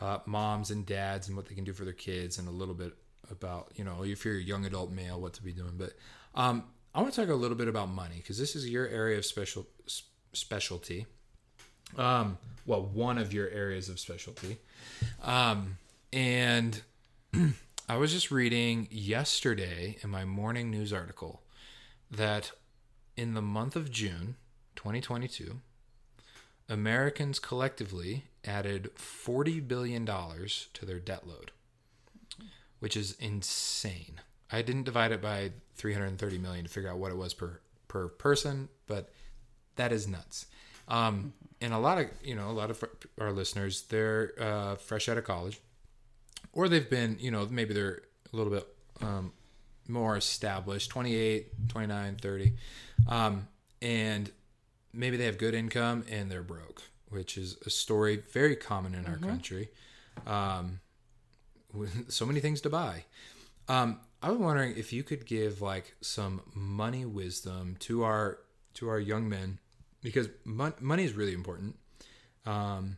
[0.00, 2.74] uh, moms and dads and what they can do for their kids, and a little
[2.74, 2.92] bit
[3.30, 5.74] about, you know, if you're a young adult male, what to be doing.
[5.76, 5.92] But
[6.34, 6.64] um,
[6.94, 9.24] I want to talk a little bit about money because this is your area of
[9.24, 9.66] special
[10.32, 11.06] specialty.
[11.96, 14.58] Um well one of your areas of specialty.
[15.22, 15.78] Um
[16.12, 16.82] and
[17.88, 21.42] i was just reading yesterday in my morning news article
[22.10, 22.52] that
[23.16, 24.36] in the month of june
[24.76, 25.60] 2022
[26.68, 31.50] americans collectively added 40 billion dollars to their debt load
[32.78, 34.20] which is insane
[34.52, 38.08] i didn't divide it by 330 million to figure out what it was per per
[38.08, 39.10] person but
[39.76, 40.46] that is nuts.
[40.88, 42.84] Um, and a lot of you know a lot of
[43.20, 45.60] our listeners they're uh, fresh out of college,
[46.52, 48.66] or they've been you know maybe they're a little bit
[49.00, 49.32] um,
[49.88, 52.52] more established 28 29 30
[53.08, 53.48] um,
[53.80, 54.30] and
[54.92, 59.06] maybe they have good income and they're broke which is a story very common in
[59.06, 59.68] our country.
[60.26, 60.80] Um,
[61.72, 63.04] with so many things to buy.
[63.68, 68.38] Um, I was wondering if you could give like some money wisdom to our
[68.74, 69.58] to our young men
[70.00, 71.76] because mon- money is really important.
[72.46, 72.96] Um,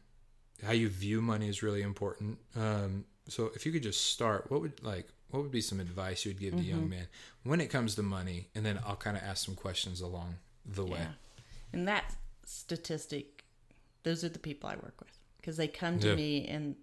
[0.64, 2.38] how you view money is really important.
[2.56, 6.24] Um, so if you could just start, what would like what would be some advice
[6.24, 7.08] you would give to young men
[7.42, 10.84] when it comes to money, and then I'll kind of ask some questions along the
[10.84, 10.98] way.
[11.00, 11.12] Yeah.
[11.72, 12.14] And that
[12.46, 13.44] statistic,
[14.04, 16.14] those are the people I work with because they come to Yeah.
[16.14, 16.76] me and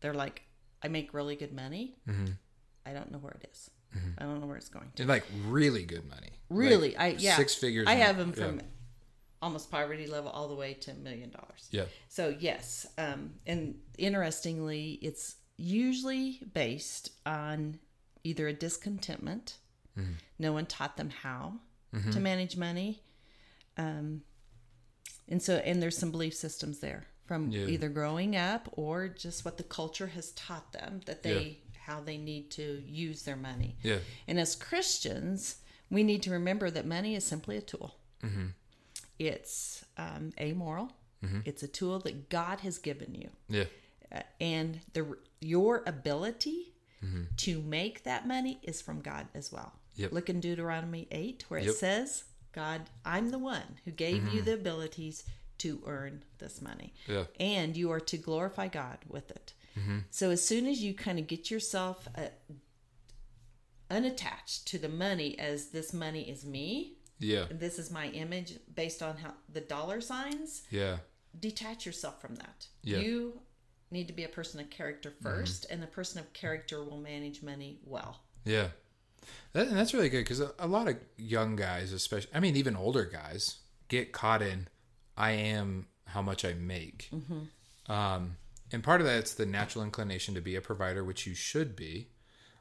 [0.00, 0.42] they're like,
[0.82, 1.94] I make really good money.
[2.08, 2.32] Mm-hmm.
[2.84, 3.70] I don't know where it is.
[4.18, 5.02] I don't know where it's going to.
[5.02, 7.86] And like really good money, Really, Like, I yeah, six figures.
[7.88, 8.44] I have them yeah.
[8.44, 8.60] from
[9.40, 11.68] almost poverty level all the way to a million dollars.
[11.70, 17.78] yeah, So yes, um, and interestingly, it's usually based on
[18.24, 19.58] either a discontentment.
[19.98, 20.12] Mm-hmm.
[20.38, 21.54] No one taught them how
[22.12, 23.02] to manage money,
[23.76, 24.22] um,
[25.28, 27.66] and so and there's some belief systems there from Yeah.
[27.66, 31.60] either growing up or just what the culture has taught them that they
[31.92, 33.76] how they need to use their money.
[33.82, 35.56] yeah, And as Christians,
[35.90, 37.94] we need to remember that money is simply a tool.
[39.18, 40.92] It's um, amoral.
[41.44, 43.66] It's a tool that God has given you, yeah,
[44.10, 46.72] Uh, and the your ability
[47.36, 49.72] to make that money is from God as well.
[49.96, 50.12] Yep.
[50.12, 51.68] Look in Deuteronomy eight, where Yep.
[51.70, 55.22] it says, "God, I'm the one who gave you the abilities
[55.58, 59.52] to earn this money, yeah, and you are to glorify God with it."
[60.10, 62.26] So as soon as you kind of get yourself uh,
[63.90, 69.02] unattached to the money as this money is me, yeah, this is my image based
[69.02, 70.96] on how the dollar signs, yeah,
[71.38, 72.66] detach yourself from that.
[72.82, 72.98] Yeah.
[72.98, 73.06] Mm-hmm.
[73.06, 73.40] You
[73.90, 77.42] need to be a person of character 1st and the person of character will manage
[77.42, 78.22] money well.
[78.44, 78.68] yeah.
[79.52, 82.56] That, and that's really good because a, a lot of young guys, especially, I mean,
[82.56, 83.58] even older guys,
[83.88, 84.66] get caught in
[85.16, 87.10] I am how much I make.
[87.88, 88.36] Um,
[88.72, 92.08] and part of that's the natural inclination to be a provider, which you should be.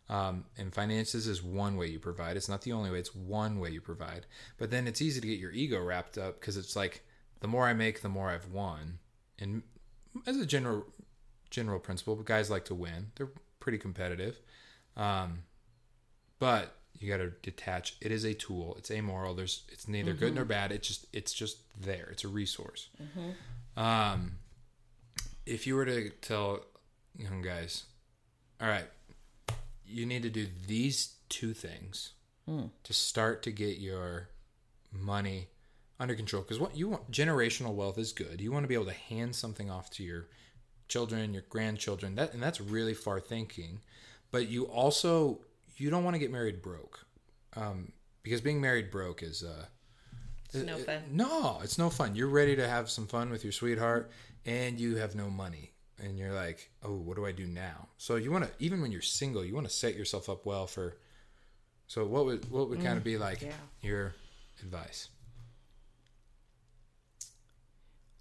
[0.09, 2.35] Um, and finances is one way you provide.
[2.35, 2.99] It's not the only way.
[2.99, 4.25] It's one way you provide.
[4.57, 7.05] But then it's easy to get your ego wrapped up because it's like
[7.39, 8.99] the more I make, the more I've won.
[9.39, 9.63] And
[10.27, 10.85] as a general
[11.49, 13.11] general principle, guys like to win.
[13.15, 13.29] They're
[13.61, 14.39] pretty competitive.
[14.97, 15.43] Um,
[16.39, 17.95] but you got to detach.
[18.01, 18.75] It is a tool.
[18.77, 19.33] It's amoral.
[19.33, 20.71] There's it's neither good nor bad.
[20.73, 22.09] It's just it's just there.
[22.11, 22.89] It's a resource.
[23.77, 24.33] Um,
[25.51, 26.61] if you were to tell
[27.17, 27.83] young guys,
[28.61, 28.85] all right,
[29.85, 32.13] you need to do these two things
[32.83, 34.27] to start to get your
[34.91, 35.47] money
[36.01, 36.41] under control.
[36.41, 38.41] Because what you want, generational wealth is good.
[38.41, 40.27] You want to be able to hand something off to your
[40.89, 42.15] children, your grandchildren.
[42.15, 43.79] That and that's really far thinking.
[44.31, 45.39] But you also
[45.77, 47.05] you don't want to get married broke,
[47.55, 47.93] um,
[48.23, 49.65] because being married broke is uh,
[50.53, 51.03] It's no it- fun.
[51.11, 52.15] no, it's no fun.
[52.15, 54.11] You're ready to have some fun with your sweetheart,
[54.45, 55.71] and you have no money.
[56.01, 57.87] and you're like, oh, what do I do now?
[57.97, 60.67] So you want to even when you're single, you want to set yourself up well
[60.67, 60.97] for.
[61.87, 63.51] So what would what would kind of mm, be like yeah.
[63.81, 64.15] your
[64.61, 65.09] advice?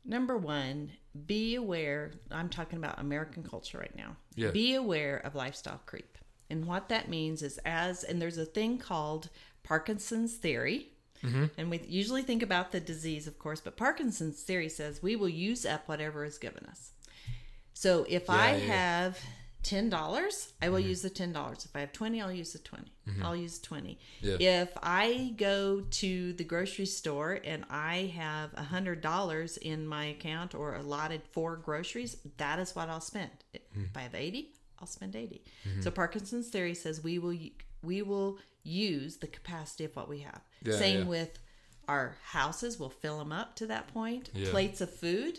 [0.04, 0.92] Number one,
[1.26, 2.12] be aware.
[2.30, 4.16] I'm talking about American culture right now.
[4.34, 4.50] Yeah.
[4.50, 6.18] Be aware of lifestyle creep.
[6.48, 9.28] And what that means is as, and there's a thing called
[9.62, 10.89] Parkinson's theory.
[11.24, 11.44] Mm-hmm.
[11.58, 15.28] And we usually think about the disease, of course, but Parkinson's theory says we will
[15.28, 16.92] use up whatever is given us.
[17.74, 18.66] So if I Yeah, yeah, yeah.
[18.66, 19.18] have
[19.62, 20.88] ten dollars, I will mm-hmm.
[20.88, 21.64] use the ten dollars.
[21.64, 23.22] If I have twenty, I'll use the 20 mm-hmm.
[23.22, 23.98] I'll use twenty.
[24.20, 24.62] Yeah.
[24.62, 30.06] If I go to the grocery store and I have a hundred dollars in my
[30.06, 33.30] account or allotted for groceries, that is what I'll spend.
[33.52, 33.86] If mm.
[33.94, 35.80] I have eighty, I'll spend 80 mm-hmm.
[35.82, 37.34] So Parkinson's theory says we will
[37.82, 40.40] we will use the capacity of what we have.
[40.62, 41.04] Yeah, Same yeah.
[41.06, 41.38] with
[41.88, 42.78] our houses.
[42.78, 44.30] We'll fill them up to that point.
[44.34, 44.50] Yeah.
[44.50, 45.38] Plates of food,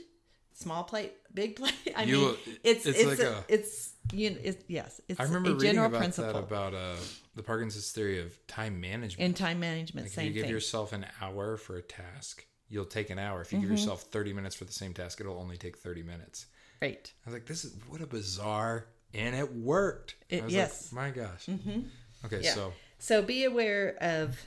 [0.54, 1.74] small plate, big plate.
[1.96, 5.20] I You mean, it's it's it's like a, a- it's you know, it's, yes, it's
[5.20, 6.96] I remember a reading general about principle that about uh,
[7.36, 9.26] the Parkinson's theory of time management.
[9.26, 10.08] in time management.
[10.08, 10.52] Like if you give thing.
[10.52, 13.42] yourself an hour for a task, you'll take an hour.
[13.42, 13.70] If you Mm-hmm.
[13.70, 16.48] give yourself 30 minutes for the same task, it'll only take 30 minutes.
[16.82, 17.12] right.
[17.26, 20.16] I was like, this is what a bizarre, and it worked.
[20.30, 20.92] It- I was yes.
[20.92, 21.46] like, my gosh.
[21.46, 21.82] Mm-hmm.
[22.26, 22.54] Okay, Yeah.
[22.54, 24.40] so So be aware of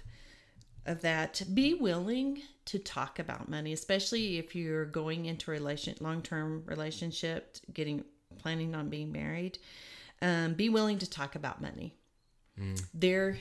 [0.86, 1.42] of that.
[1.54, 6.62] Be willing to talk about money, especially if you're going into a relation long term
[6.66, 8.04] relationship, getting
[8.38, 9.58] planning on being married.
[10.22, 11.94] Um, be willing to talk about money.
[12.92, 13.38] There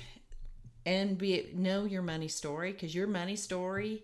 [0.86, 4.04] and be know your money story because your money story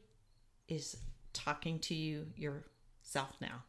[0.68, 0.96] is
[1.34, 3.64] talking to you yourself now.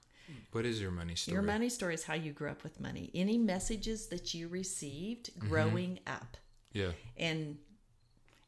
[0.53, 1.35] what is your money story?
[1.35, 3.11] Your money story is how you grew up with money.
[3.15, 6.37] Any messages that you received growing up
[6.73, 6.93] Yeah.
[7.17, 7.59] and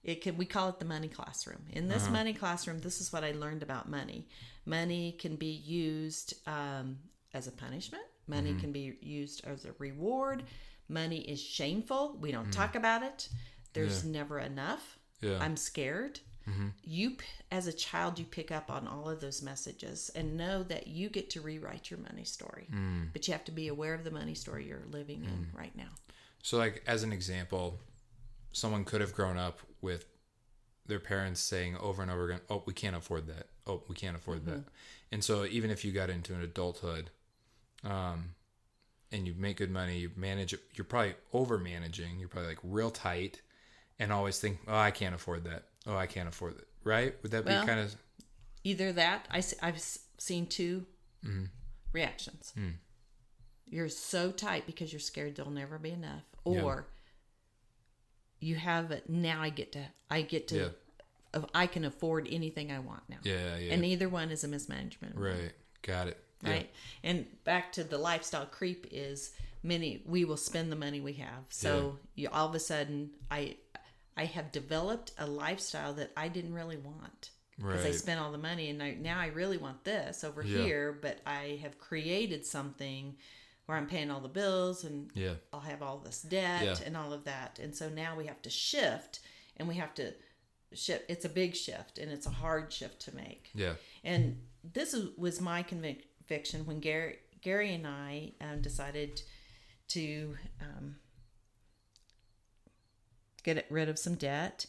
[0.05, 1.65] it can we call it the money classroom.
[1.73, 2.13] In this uh-huh.
[2.13, 4.27] money classroom this is what i learned about money.
[4.65, 6.99] Money can be used um,
[7.35, 8.05] as a punishment.
[8.27, 8.61] Money mm-hmm.
[8.61, 10.45] can be used as a reward.
[10.89, 12.17] Money is shameful.
[12.21, 12.53] We don't mm.
[12.53, 13.29] talk about it.
[13.73, 14.99] There's never enough.
[15.21, 15.39] Yeah.
[15.41, 16.19] i'm scared.
[16.49, 16.69] Mm-hmm.
[16.83, 17.17] You
[17.53, 21.09] as a child you pick up on all of those messages and know that you
[21.09, 22.67] get to rewrite your money story.
[22.73, 23.13] Mm.
[23.13, 25.59] But you have to be aware of the money story you're living in mm.
[25.59, 25.91] right now.
[26.43, 27.79] So, like, as an example,
[28.53, 30.07] someone could have grown up with
[30.87, 33.49] their parents saying over and over again, "Oh, we can't afford that.
[33.67, 34.51] Oh, we can't afford mm-hmm.
[34.51, 34.65] that."
[35.11, 37.11] And so, even if you got into an adulthood,
[37.85, 38.35] um,
[39.11, 40.55] and you make good money, you manage.
[40.75, 42.19] You're probably over managing.
[42.19, 43.43] You're probably like real tight,
[43.99, 45.65] and always think, "Oh, I can't afford that.
[45.87, 47.15] Oh, I can't afford it." Right?
[47.23, 47.95] Would that be kind of
[48.65, 49.81] either that I, have
[50.19, 50.87] seen 2
[51.25, 51.45] mm-hmm.
[51.93, 52.73] reactions mm.
[53.67, 56.87] you're so tight because you're scared there'll never be enough or
[58.43, 60.73] you have it now i get to i get to
[61.35, 61.41] Yeah.
[61.55, 65.17] i can afford anything i want now yeah, yeah, and either one is a mismanagement
[65.17, 65.53] right?
[65.83, 66.19] Got it.
[66.43, 66.51] Yeah.
[66.51, 66.71] right
[67.03, 69.33] and back to the lifestyle creep is
[69.63, 73.57] many we will spend the money we have so you all of a sudden i
[74.17, 78.39] i have developed a lifestyle that i didn't really want because I spent all the
[78.39, 80.63] money and I, now I really want this over Yeah.
[80.65, 83.15] here, but I have created something
[83.67, 85.35] where I'm paying all the bills and Yeah.
[85.53, 86.87] I'll have all this debt Yeah.
[86.87, 87.59] and all of that.
[87.59, 89.21] And so now we have to shift
[89.57, 90.15] and we have to
[90.75, 91.05] shift.
[91.09, 93.51] It's a big shift and it's a hard shift to make.
[93.55, 93.75] Yeah.
[94.03, 99.21] And this was my conviction when Gary, Gary and I um, decided
[99.89, 100.97] to um,
[103.43, 104.67] get rid of some debt.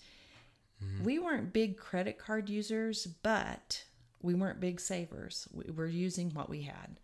[1.02, 3.86] We weren't big credit card users, but
[4.22, 5.48] we weren't big savers.
[5.54, 7.00] We were using what we had.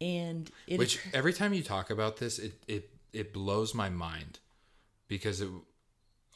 [0.00, 4.38] And it Which every time you talk about this, it it it blows my mind
[5.08, 5.48] because it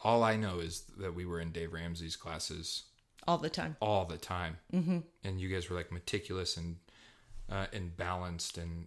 [0.03, 2.85] all I know is that we were in Dave Ramsey's classes
[3.27, 3.77] all the time.
[3.81, 4.99] all the time, mm-hmm.
[5.23, 6.77] and you guys were like meticulous and
[7.51, 8.87] uh, and balanced and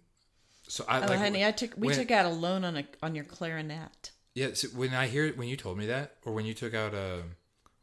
[0.68, 2.84] so I Oh, like honey, I took we when- took out a loan on a
[3.02, 4.12] on your clarinet.
[4.34, 4.50] yeah.
[4.54, 7.22] So when I hear when you told me that, or when you took out a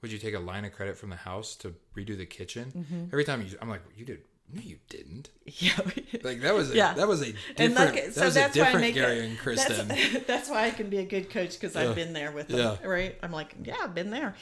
[0.01, 2.71] would you take a line of credit from the house to redo the kitchen?
[2.75, 3.03] Mm-hmm.
[3.11, 4.21] Every time you, I'm like, you did.
[4.51, 5.29] No, you didn't.
[5.45, 5.79] Yeah.
[6.23, 6.93] Like that was a, Yeah.
[6.93, 8.93] that was a different and like that so was a that's why I different make
[8.95, 9.87] Gary it, and Kristen.
[9.87, 12.57] That's, that's why I can be a good coach because I've been there with them,
[12.81, 12.87] Yeah.
[12.87, 13.17] right?
[13.23, 14.35] I'm like, yeah, I've been there.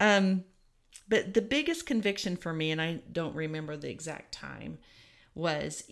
[0.00, 0.44] Um,
[1.08, 4.78] but the biggest conviction for me, and I don't remember the exact time,
[5.34, 5.84] was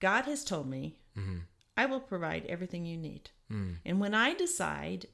[0.00, 1.38] God has told me, Mm-hmm.
[1.76, 3.30] I will provide everything you need.
[3.52, 3.76] Mm.
[3.84, 5.06] And when I decide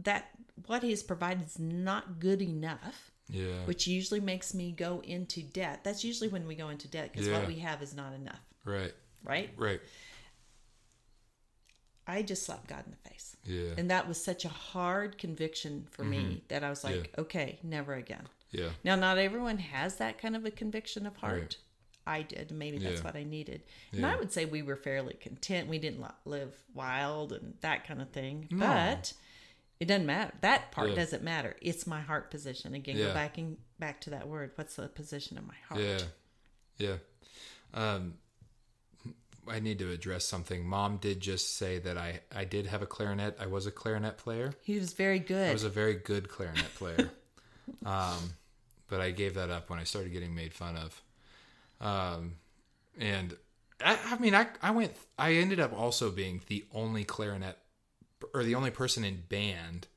[0.00, 0.30] that
[0.66, 3.64] what He has provided is not good enough, yeah.
[3.64, 5.80] which usually makes me go into debt.
[5.82, 7.38] That's usually when we go into debt because Yeah.
[7.38, 8.94] what we have is not enough, Right.
[9.24, 9.50] right?
[9.56, 9.80] Right.
[12.06, 13.36] I just slapped God in the face.
[13.44, 13.74] Yeah.
[13.78, 17.04] And that was such a hard conviction for me that I was like, Mm-hmm.
[17.16, 17.20] Yeah.
[17.20, 18.28] okay, never again.
[18.50, 18.70] yeah.
[18.84, 21.40] Now, not everyone has that kind of a conviction of heart.
[21.40, 21.56] Right.
[22.04, 22.50] I did.
[22.50, 23.04] Maybe that's Yeah.
[23.04, 23.62] what I needed.
[23.92, 24.12] And Yeah.
[24.12, 25.68] I would say we were fairly content.
[25.68, 28.48] We didn't live wild and that kind of thing.
[28.50, 28.66] No.
[28.66, 29.12] But
[29.82, 30.32] it doesn't matter.
[30.42, 30.94] That part Yeah.
[30.94, 31.56] doesn't matter.
[31.60, 32.72] It's my heart position.
[32.74, 33.06] Again, Yeah.
[33.08, 34.52] go back and back to that word.
[34.54, 35.80] What's the position of my heart?
[35.80, 36.02] Yeah,
[36.78, 36.96] yeah.
[37.74, 38.18] Um,
[39.48, 40.64] I need to address something.
[40.64, 43.36] Mom did just say that I I did have a clarinet.
[43.40, 44.54] I was a clarinet player.
[44.62, 45.50] He was very good.
[45.50, 47.10] I was a very good clarinet player.
[47.84, 48.34] um,
[48.86, 51.02] but I gave that up when I started getting made fun of.
[51.80, 52.36] Um,
[52.96, 53.36] and
[53.84, 54.92] I, I mean, I I went.
[55.18, 57.58] I ended up also being the only clarinet
[58.34, 59.88] or the only person in band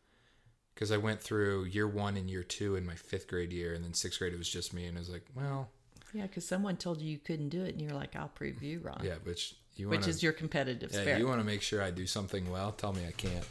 [0.74, 3.84] because I went through year one and year two in my fifth grade year, and
[3.84, 5.70] then sixth grade it was just me, and I was like, well,
[6.14, 8.80] yeah, because someone told you you couldn't do it, and you're like, "I'll prove you
[8.80, 11.20] wrong." yeah, which you want Which is your competitive yeah, spirit.
[11.20, 12.72] you want to make sure I do something well.
[12.72, 13.46] Tell me I can't.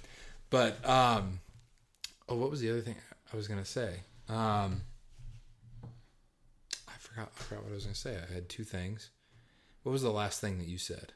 [0.50, 1.40] But um,
[2.28, 2.96] oh, what was the other thing
[3.32, 4.00] I was gonna say?
[4.28, 4.82] Um,
[6.88, 7.30] I forgot.
[7.38, 8.16] I forgot what I was gonna say.
[8.16, 9.10] I had two things.
[9.82, 11.12] What was the last thing that you said?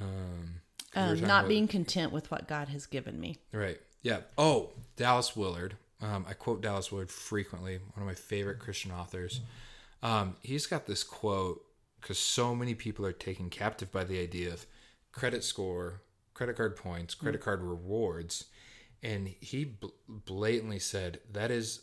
[0.00, 0.14] Um, 'cause we
[0.46, 0.65] were
[0.96, 3.38] um, not about- being content with what God has given me.
[3.52, 3.80] Right.
[4.02, 4.20] Yeah.
[4.38, 5.76] Oh, Dallas Willard.
[6.00, 9.40] Um, I quote Dallas Willard frequently, one of my favorite Christian authors.
[10.02, 11.64] Um, he's got this quote
[12.00, 14.66] because so many people are taken captive by the idea of
[15.10, 16.02] credit score,
[16.34, 18.44] credit card points, credit card rewards.
[19.02, 21.80] And he bl- blatantly said, that is,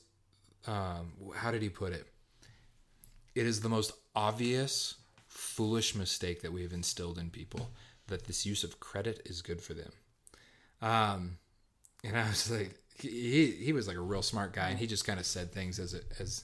[0.67, 2.07] um, how did he put it?
[3.35, 4.95] It is the most obvious,
[5.27, 7.71] foolish mistake that we have instilled in people
[8.13, 9.91] that this use of credit is good for them.
[10.81, 11.37] Um,
[12.03, 15.05] and I was like, he he was like a real smart guy, and he just
[15.05, 16.43] kind of said things as it as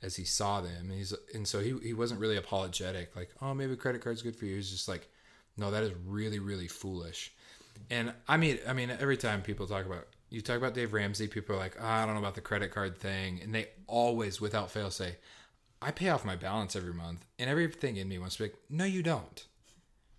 [0.00, 0.90] as he saw them.
[0.90, 4.36] And he's and so he he wasn't really apologetic, like, oh, maybe credit card's good
[4.36, 4.56] for you.
[4.56, 5.08] He's just like,
[5.56, 7.32] no, that is really really foolish.
[7.90, 11.26] And I mean, I mean, every time people talk about you talk about Dave Ramsey,
[11.26, 14.40] people are like, oh, I don't know about the credit card thing, and they always,
[14.40, 15.16] without fail, say,
[15.80, 18.58] I pay off my balance every month, and everything in me wants to be like,
[18.68, 19.46] no, you don't,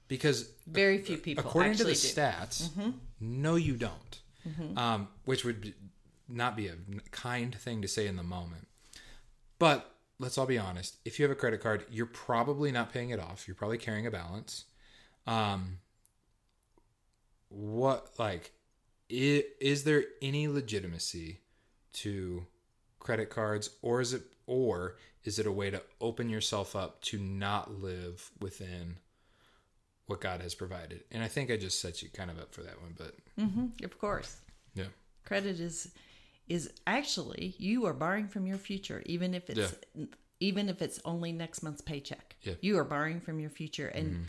[0.10, 1.97] because Very few people according to the do.
[1.97, 2.20] Mm-hmm.
[2.20, 4.20] stats, no, you don't.
[4.78, 5.76] Um, which would
[6.28, 6.76] not be a
[7.12, 8.68] kind thing to say in the moment.
[9.60, 10.97] But let's all be honest.
[11.05, 13.47] If you have a credit card, you're probably not paying it off.
[13.47, 14.66] You're probably carrying a balance.
[15.28, 15.78] Um,
[17.49, 18.51] what like
[19.10, 21.41] is, is there any legitimacy
[21.93, 22.45] to
[22.99, 27.20] credit cards, or is it or is it a way to open yourself up to
[27.20, 28.97] not live within
[30.10, 31.03] what God has provided?
[31.12, 33.84] And I think I just set you kind of up for that one, but Mhm,
[33.84, 34.41] of course.
[34.74, 34.88] yeah.
[35.26, 35.91] Credit is
[36.47, 39.76] is actually you are borrowing from your future, even if it's
[40.39, 42.36] even if it's only next month's paycheck.
[42.41, 42.53] Yeah.
[42.53, 42.66] Mm-hmm.
[42.66, 44.26] You are borrowing from your future, and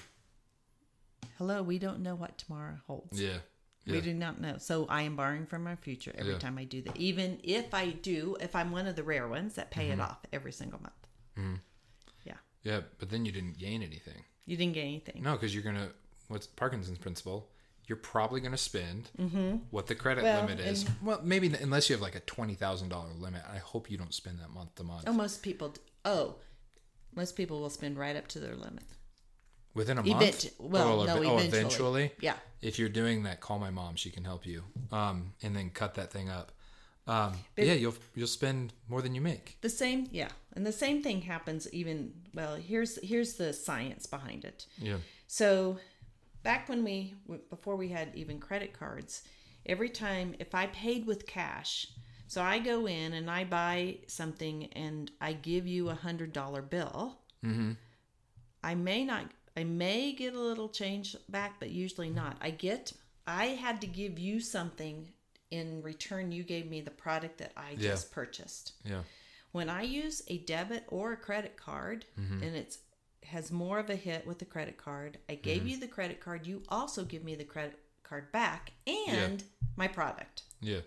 [1.38, 3.20] hello, we don't know what tomorrow holds.
[3.20, 3.38] Yeah.
[3.86, 4.58] We do not know.
[4.58, 6.38] So I am borrowing from my future every Yeah.
[6.38, 6.96] time I do that.
[6.96, 10.00] Even if I do, if I'm one of the rare ones that pay Mm-hmm.
[10.00, 11.56] it off every single month.
[12.24, 12.36] Yeah.
[12.62, 14.24] Yeah, but then you didn't gain anything.
[14.50, 15.22] You didn't get anything.
[15.22, 15.90] No, because you're gonna
[16.28, 17.48] what's Parkinson's principle?
[17.86, 19.10] You're probably gonna spend
[19.70, 20.86] what the credit Well, limit is.
[21.02, 23.42] well, maybe unless you have like a twenty thousand dollar limit.
[23.52, 25.04] I hope you don't spend that month to month.
[25.06, 25.74] Oh, most people.
[26.04, 26.36] Oh,
[27.14, 28.82] most people will spend right up to their limit.
[29.72, 30.50] Within a Event- month.
[30.58, 31.46] well, no, ev- oh, eventually.
[31.46, 32.12] eventually.
[32.20, 32.34] Yeah.
[32.60, 33.94] If you're doing that, call my mom.
[33.94, 34.64] She can help you.
[34.90, 36.50] Um, and then cut that thing up.
[37.06, 39.58] Um, yeah, you'll you'll spend more than you make.
[39.60, 41.72] The same, yeah, and the same thing happens.
[41.72, 44.66] Even well, here's here's the science behind it.
[44.78, 44.96] Yeah.
[45.26, 45.78] So,
[46.42, 47.14] back when we
[47.50, 49.22] before we had even credit cards,
[49.66, 51.86] every time if I paid with cash,
[52.26, 56.62] so I go in and I buy something and I give you a hundred dollar
[56.62, 57.18] bill.
[57.44, 57.72] Mm-hmm.
[58.62, 59.26] I may not.
[59.56, 62.36] I may get a little change back, but usually not.
[62.40, 62.92] I get.
[63.26, 65.08] I had to give you something
[65.50, 66.30] in return.
[66.32, 67.90] You gave me the product that I Yeah.
[67.90, 69.02] just purchased Yeah.
[69.52, 72.42] When I use a debit or a credit card Mm-hmm.
[72.42, 72.78] and it's
[73.24, 75.42] has more of a hit with the credit card, I Mm-hmm.
[75.42, 79.44] gave you the credit card, you also give me the credit card back and
[79.76, 80.42] my product.
[80.60, 80.80] Yeah.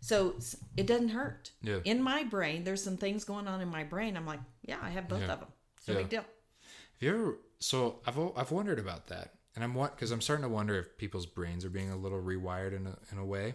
[0.00, 0.36] So
[0.76, 1.50] it doesn't hurt.
[1.62, 1.78] Yeah.
[1.84, 4.16] In my brain, there's some things going on in my brain.
[4.16, 5.32] I'm like, yeah, I have both Yeah.
[5.32, 5.48] of them.
[5.78, 6.00] It's no Yeah.
[6.00, 6.20] big deal.
[6.22, 7.38] Have you ever?
[7.58, 10.96] So I've I've wondered about that, and I'm what because I'm starting to wonder if
[10.98, 13.54] people's brains are being a little rewired in a in a way.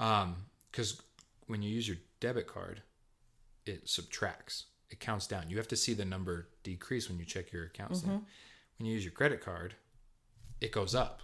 [0.00, 0.36] Um,
[0.70, 1.00] because
[1.46, 2.82] when you use your debit card,
[3.68, 5.50] it subtracts, it counts down.
[5.50, 7.96] You have to see the number decrease when you check your account.
[7.96, 8.24] statement.
[8.78, 9.74] When you use your credit card,
[10.60, 11.22] it goes up.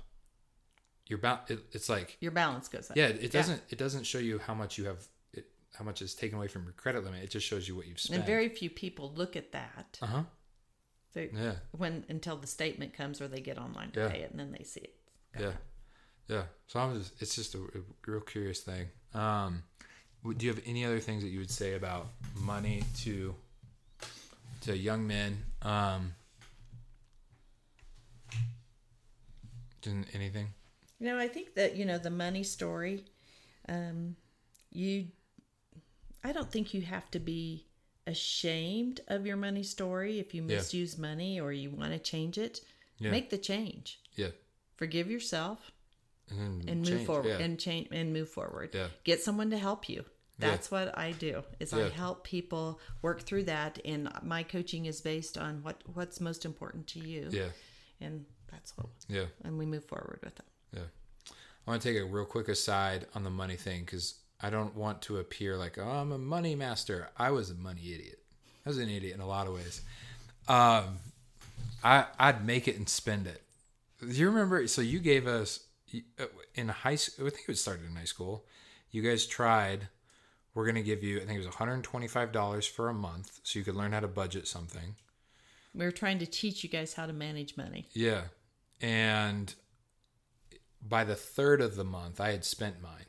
[1.06, 2.96] Your ba- it, it's like Your balance goes up.
[2.96, 5.00] yeah, it doesn't it doesn't show you how much you have.
[5.32, 5.46] It,
[5.78, 7.22] how much is taken away from your credit limit?
[7.22, 8.18] It just shows you what you've spent.
[8.20, 10.22] And very few people look at that uh huh.
[11.14, 11.54] Yeah.
[11.70, 14.08] when until the statement comes or they get online to Yeah.
[14.08, 14.94] pay it and then they see it.
[15.38, 15.52] Yeah,
[16.28, 16.42] yeah.
[16.66, 17.80] So I'm just, it's just a, a
[18.10, 18.88] real curious thing.
[19.14, 19.62] Um,
[20.32, 22.06] do you have any other things that you would say about
[22.36, 23.34] money to
[24.62, 25.44] to young men.
[25.62, 26.14] Um,
[30.14, 30.48] anything?
[30.98, 33.04] You know, I think that you know the money story.
[33.68, 34.16] Um,
[34.70, 35.08] you,
[36.22, 37.66] I don't think you have to be
[38.06, 40.56] ashamed of your money story if you Yeah.
[40.56, 42.60] misuse money or you want to change it.
[42.98, 43.10] Yeah.
[43.10, 44.00] Make the change.
[44.14, 44.30] Yeah.
[44.76, 45.72] Forgive yourself
[46.30, 47.38] And, and move forward Yeah.
[47.38, 48.70] and change and move forward.
[48.74, 48.88] Yeah.
[49.04, 50.04] Get someone to help you.
[50.38, 50.50] Yeah.
[50.50, 51.42] That's what I do.
[51.60, 51.86] Is Yeah.
[51.86, 56.44] I help people work through that and my coaching is based on what what's most
[56.44, 57.28] important to you.
[57.30, 57.48] yeah.
[58.00, 59.26] And that's what Yeah.
[59.44, 60.44] and we move forward with it.
[60.72, 61.34] Yeah.
[61.66, 64.74] I want to take a real quick aside on the money thing because I don't
[64.74, 67.08] want to appear like, oh, I'm a money master.
[67.16, 68.18] I was a money idiot.
[68.66, 69.80] I was an idiot in a lot of ways.
[70.48, 70.98] Um,
[71.82, 73.42] I, I'd make it and spend it.
[74.00, 74.66] Do you remember?
[74.66, 75.60] So you gave us
[76.18, 76.24] uh,
[76.54, 78.44] in high school, I think it started in high school.
[78.90, 79.88] You guys tried,
[80.54, 83.64] we're going to give you, I think it was $125 for a month so you
[83.64, 84.94] could learn how to budget something.
[85.74, 87.88] We were trying to teach you guys how to manage money.
[87.92, 88.22] Yeah.
[88.80, 89.52] And
[90.86, 93.06] by the third of the month, I had spent mine.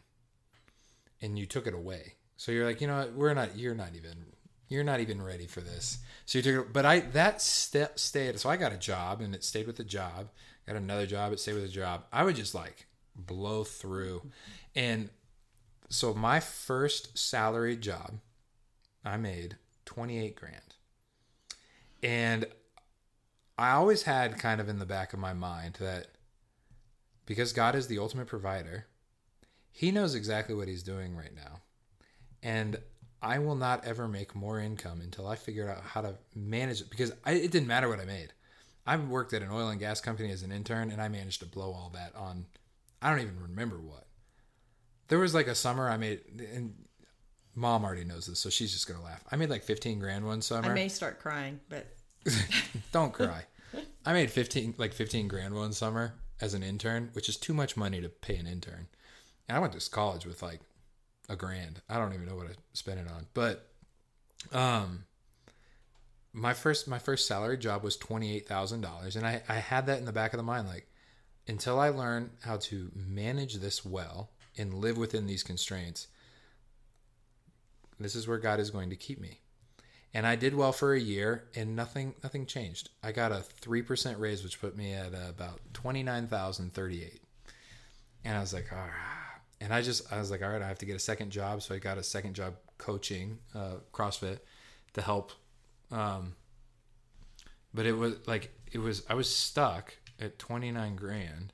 [1.21, 2.13] And you took it away.
[2.37, 3.13] So you're like, you know what?
[3.13, 4.25] We're not, you're not even,
[4.67, 5.99] you're not even ready for this.
[6.25, 8.39] So you took it, but I, that step stayed.
[8.39, 10.29] So I got a job and it stayed with the job.
[10.67, 12.05] Got another job, it stayed with the job.
[12.11, 14.23] I would just like blow through.
[14.75, 15.09] And
[15.89, 18.19] so my first salary job,
[19.03, 20.75] I made 28 grand.
[22.01, 22.45] And
[23.57, 26.07] I always had kind of in the back of my mind that
[27.25, 28.87] because God is the ultimate provider,
[29.71, 31.61] He knows exactly what He's doing right now.
[32.43, 32.77] And
[33.21, 36.89] I will not ever make more income until I figure out how to manage it
[36.89, 38.33] because I, it didn't matter what I made.
[38.85, 41.47] I worked at an oil and gas company as an intern and I managed to
[41.47, 42.45] blow all that on,
[43.01, 44.05] I don't even remember what.
[45.07, 46.21] There was like a summer I made,
[46.53, 46.73] and
[47.53, 49.23] mom already knows this, so she's just to laugh.
[49.31, 50.71] I made like 15 grand one summer.
[50.71, 51.87] I may start crying, but
[52.91, 53.43] Don't cry.
[54.05, 57.77] I made fifteen like fifteen grand one summer as an intern, which is too much
[57.77, 58.87] money to pay an intern.
[59.47, 60.61] And I went to college with like
[61.29, 61.81] a grand.
[61.89, 63.27] I don't even know what I spent it on.
[63.33, 63.69] But
[64.51, 65.05] um
[66.33, 69.15] my first my first salary job was twenty eight thousand dollars.
[69.15, 70.87] And I, I had that in the back of the mind, like
[71.47, 76.07] until I learn how to manage this well and live within these constraints,
[77.99, 79.39] this is where God is going to keep me
[80.15, 82.89] and I did well for a year, and nothing nothing changed.
[83.03, 87.03] I got a three percent raise, which put me at about twenty nine thousand thirty
[87.03, 87.21] eight,
[88.23, 89.41] and I was like, all right.
[89.59, 91.61] And I just I was like, all right, I have to get a second job,
[91.61, 94.39] so I got a second job coaching uh, CrossFit
[94.93, 95.33] to help.
[95.91, 96.35] Um,
[97.73, 101.51] but it was like it was I was stuck at twenty nine grand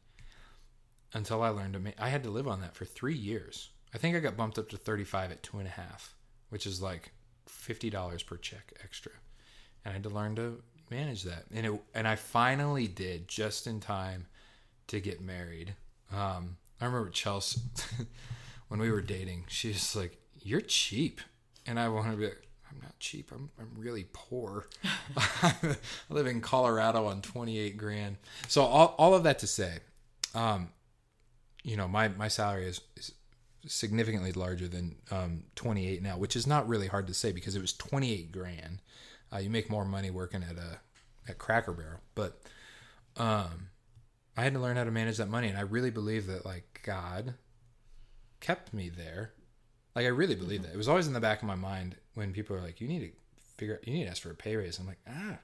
[1.14, 2.00] until I learned to make.
[2.00, 3.70] I had to live on that for three years.
[3.94, 6.16] I think I got bumped up to thirty five at two and a half,
[6.50, 7.12] which is like
[7.46, 9.12] fifty dollars per check extra,
[9.84, 11.46] and I had to learn to manage that.
[11.54, 14.28] And it and I finally did just in time
[14.88, 15.76] to get married.
[16.12, 17.62] Um, I remember Chelsea
[18.68, 19.46] when we were dating.
[19.48, 21.22] She's like, "You're cheap,"
[21.66, 23.32] and I wanted to be like, "I'm not cheap.
[23.32, 24.68] I'm I'm really poor.
[25.18, 25.76] I
[26.10, 29.80] live in Colorado on twenty eight grand." So all all of that to say,
[30.34, 30.70] um,
[31.64, 32.82] you know, my my salary is.
[32.96, 33.14] is
[33.68, 37.62] significantly larger than um, 28 now, which is not really hard to say because it
[37.62, 38.82] was 28 grand.
[39.32, 40.80] Uh, you make more money working at a
[41.30, 42.42] at Cracker Barrel, but
[43.18, 43.70] um,
[44.36, 46.82] I had to learn how to manage that money, and I really believe that like
[46.84, 47.36] God
[48.40, 49.34] kept me there.
[49.96, 50.74] Like I really believe that.
[50.74, 53.00] It was always in the back of my mind when people are like, "You need
[53.02, 53.12] to
[53.58, 55.38] figure out, you need to ask for a pay raise." I'm like, ah,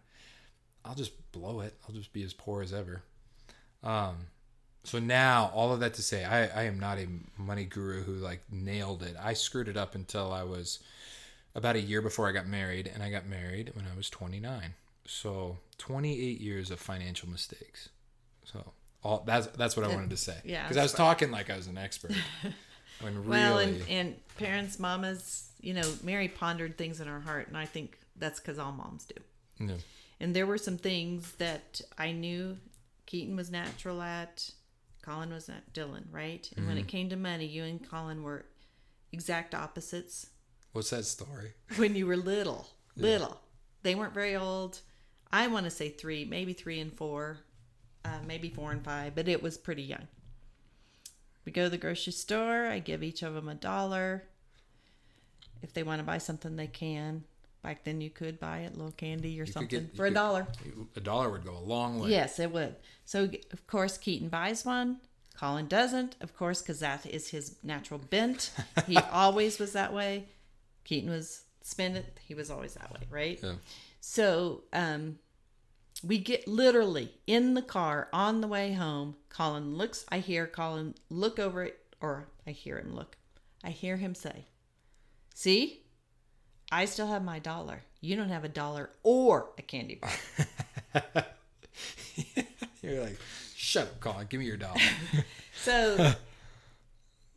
[0.84, 1.76] I'll just blow it.
[1.88, 3.04] I'll just be as poor as ever.
[3.84, 4.28] Um,
[4.84, 7.08] so now, all of that to say, I, I am not a
[7.38, 9.16] money guru who like nailed it.
[9.22, 10.80] I screwed it up until I was
[11.56, 14.74] about a year before I got married, and I got married when I was 29.
[15.06, 17.90] So 28 years of financial mistakes.
[18.44, 18.72] So
[19.04, 20.38] all that's that's what I wanted to say.
[20.44, 22.14] Yeah, because I was that's talking like I was an expert.
[23.02, 27.48] when really, well, and, and parents, mamas, you know, Mary pondered things in her heart,
[27.48, 29.16] and I think that's because all moms do.
[29.66, 29.76] Yeah.
[30.20, 32.58] And there were some things that I knew
[33.06, 34.50] Keaton was natural at,
[35.08, 36.50] Colin was not Dylan, right?
[36.58, 38.46] And when it came to money, you and Colin were
[39.14, 40.28] exact opposites
[40.74, 41.54] what's that story?
[41.78, 42.68] when you were little.
[42.96, 43.40] Little.
[43.84, 44.82] They weren't very old.
[45.32, 47.40] I want to say three, maybe three and four,
[48.06, 50.08] uh, maybe four and five, but it was pretty young.
[51.46, 52.68] We go to the grocery store.
[52.68, 54.24] I give each of them a dollar.
[55.62, 57.24] If they want to buy something, they can.
[57.64, 60.14] Back then, you could buy it, little candy or could something, get- for a could-
[60.16, 60.48] dollar.
[60.96, 62.10] A dollar would go a long way.
[62.12, 62.76] Yes, it would.
[63.06, 65.00] So, of course, Keaton buys one.
[65.36, 68.52] Colin doesn't, of course, because that is his natural bent.
[68.88, 70.26] He always was that way.
[70.84, 72.20] Keaton was spend it.
[72.26, 73.40] He was always that way, right?
[73.44, 73.54] Yeah.
[74.00, 75.20] So um,
[76.04, 79.16] we get literally in the car on the way home.
[79.30, 83.18] Colin looks, I hear Colin look over it, or I hear him look.
[83.64, 84.46] I hear him say,
[85.36, 85.84] See,
[86.72, 87.84] I still have my dollar.
[88.02, 90.12] You don't have a dollar or a candy bar.
[92.82, 93.20] You're like,
[93.56, 94.28] shut up, Colin.
[94.30, 94.80] Give me your dollar.
[95.64, 96.14] So,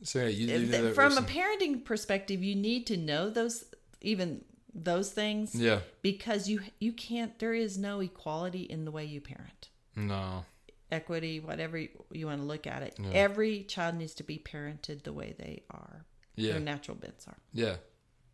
[0.02, 3.64] so yeah, you, you know from a parenting perspective, you need to know those,
[4.02, 7.36] even those things, yeah, because you you can't.
[7.38, 9.70] There is no equality in the way you parent.
[9.96, 10.44] no,
[10.92, 12.98] equity, whatever you, you want to look at it.
[13.12, 16.04] Every child needs to be parented the way they are.
[16.36, 17.38] yeah, Their natural bents are.
[17.54, 17.76] yeah,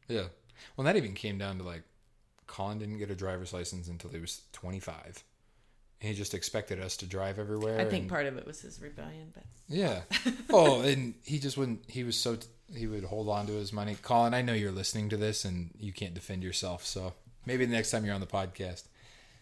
[0.09, 0.25] yeah.
[0.77, 1.83] Well, that even came down to like,
[2.47, 5.25] Colin didn't get a driver's license until he was 25.
[6.01, 7.81] And he just expected us to drive everywhere.
[7.81, 10.03] I think and- part of it was his rebellion, but Yeah.
[10.51, 11.89] Oh, and he just wouldn't.
[11.91, 12.39] He was so.
[12.75, 13.97] He would hold on to his money.
[14.03, 16.85] Colin, I know you're listening to this, and you can't defend yourself.
[16.85, 17.15] So
[17.47, 18.85] maybe the next time you're on the podcast,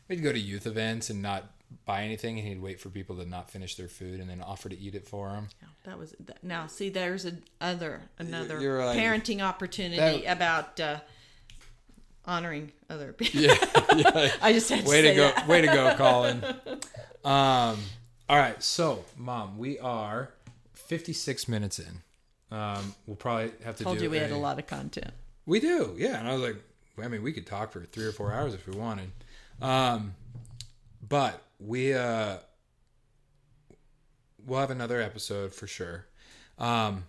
[0.08, 1.50] we'd go to youth events and not
[1.86, 4.68] buy anything, and he'd wait for people to not finish their food, and then offer
[4.68, 5.48] to eat it for him.
[5.60, 6.66] yeah, that was that, now.
[6.66, 11.00] See, there's a other another You're like- parenting opportunity That- about uh,
[12.24, 13.40] honoring other people.
[13.40, 13.54] Yeah.
[13.96, 14.32] yeah.
[14.42, 15.28] I just had to Way say to go!
[15.28, 15.48] that.
[15.48, 16.44] Way to go, Colin.
[17.24, 17.78] Um.
[18.28, 18.62] All right.
[18.62, 20.30] So, mom, we are
[20.74, 22.02] 56 minutes in.
[22.56, 22.94] Um.
[23.06, 24.04] We'll probably have to Told do.
[24.04, 25.12] you we had a a lot of content.
[25.46, 26.18] We do, yeah.
[26.18, 26.56] And I was like,
[27.02, 29.10] I mean, we could talk for three or four hours if we wanted.
[29.60, 30.14] Um,
[31.06, 32.36] but we uh,
[34.46, 36.06] we'll have another episode for sure.
[36.58, 37.04] Um,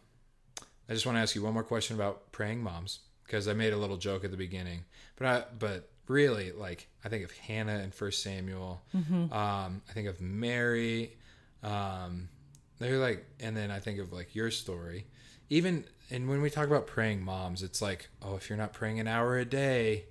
[0.90, 3.74] I just want to ask you one more question about praying moms because I made
[3.74, 4.86] a little joke at the beginning,
[5.16, 8.82] but I but really like I think of Hannah in First Samuel.
[9.34, 11.18] Um, I think of Mary.
[11.64, 12.30] Um,
[12.80, 15.08] they're like, and then I think of like your story.
[15.50, 19.00] Even and when we talk about praying moms, it's like, oh, if you're not praying
[19.00, 20.06] an hour a day,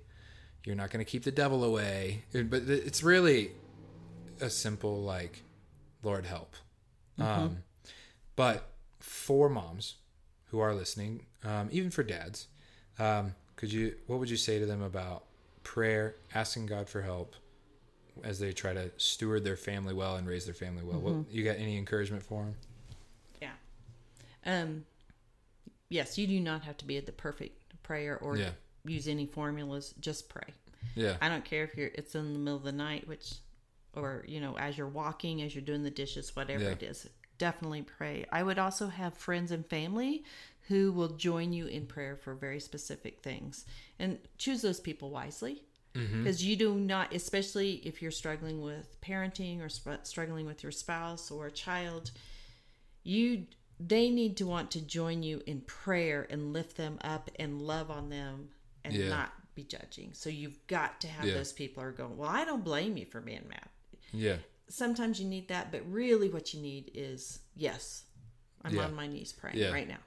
[0.65, 2.23] you're not going to keep the devil away.
[2.33, 3.51] But it's really
[4.41, 5.43] a simple like,
[6.03, 6.55] Lord help.
[7.19, 7.59] Um,
[8.35, 8.69] but
[8.99, 9.95] for moms
[10.47, 12.47] who are listening, um, even for dads,
[12.99, 15.23] um, could you what would you say to them about
[15.63, 17.35] prayer, asking God for help
[18.23, 20.99] as they try to steward their family well and raise their family well?
[20.99, 22.55] What, you got any encouragement for them?
[23.41, 23.51] Yeah.
[24.45, 24.85] Um.
[25.89, 28.49] Yes, you do not have to be at the perfect prayer or Yeah.
[28.85, 29.93] use any formulas.
[29.99, 30.53] Just pray.
[30.95, 33.35] Yeah, I don't care if you're it's in the middle of the night, which
[33.95, 36.69] or you know, as you're walking, as you're doing the dishes, whatever Yeah.
[36.71, 37.07] it is.
[37.37, 38.25] Definitely pray.
[38.31, 40.23] I would also have friends and family
[40.67, 43.65] who will join you in prayer for very specific things.
[43.99, 45.61] And choose those people wisely.
[45.93, 46.23] Mm-hmm.
[46.23, 50.71] Because you do not, especially if you're struggling with parenting or sp- struggling with your
[50.71, 52.11] spouse or a child,
[53.03, 53.45] you
[53.79, 57.91] they need to want to join you in prayer and lift them up and love
[57.91, 58.47] on them
[58.85, 59.09] and Yeah.
[59.09, 60.13] not be judging.
[60.13, 61.33] So you've got to have Yeah.
[61.33, 63.67] those people are going, Well, I don't blame you for being mad.
[64.15, 64.37] Yeah,
[64.67, 68.03] Sometimes you need that, but really what you need is, Yes,
[68.63, 68.85] I'm Yeah.
[68.85, 69.71] on my knees praying Yeah.
[69.71, 69.99] right now.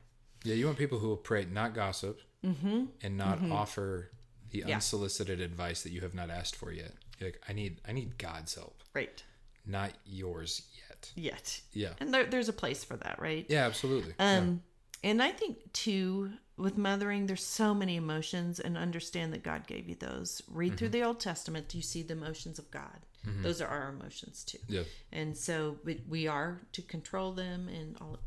[0.45, 0.55] yeah.
[0.55, 4.11] You want people who will pray, not gossip, and not offer
[4.51, 4.69] the Mm-hmm.
[4.69, 4.75] Yeah.
[4.77, 6.93] unsolicited advice that you have not asked for yet.
[7.19, 9.23] You're like, I need, I need God's help, Right.
[9.67, 11.13] not yours yet.
[11.15, 11.61] Yet.
[11.73, 13.47] Yeah, And there, there's a place for that, right?
[13.49, 14.15] yeah, absolutely.
[14.19, 14.63] Um,
[15.05, 19.89] and I think too with mothering, there's so many emotions, and understand that God gave
[19.89, 20.43] you those.
[20.49, 20.93] Read through Mm-hmm.
[20.93, 23.07] the Old Testament, you see the emotions of God.
[23.43, 24.59] Those are our emotions too.
[24.69, 28.19] yeah, And so we, we are to control them and all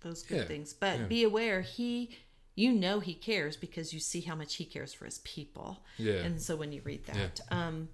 [0.00, 0.72] those good Yeah, things.
[0.72, 1.04] But yeah.
[1.06, 2.10] be aware, He,
[2.56, 5.84] you know, He cares because you see how much He cares for His people.
[5.96, 6.14] Yeah.
[6.24, 7.88] And so when you read that, um,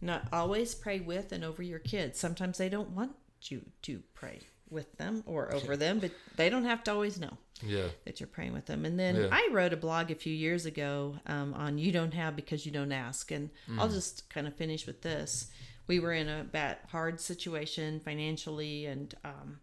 [0.00, 2.18] not always pray with and over your kids.
[2.20, 4.40] Sometimes they don't want you to pray
[4.70, 8.26] with them or over them, but they don't have to always know yeah, that you're
[8.28, 8.84] praying with them.
[8.84, 9.28] And then Yeah.
[9.32, 12.70] I wrote a blog a few years ago um, on you don't have because you
[12.72, 13.30] don't ask.
[13.32, 15.50] And I'll just kind of finish with this.
[15.86, 19.58] We were in a bad, hard situation financially, and um,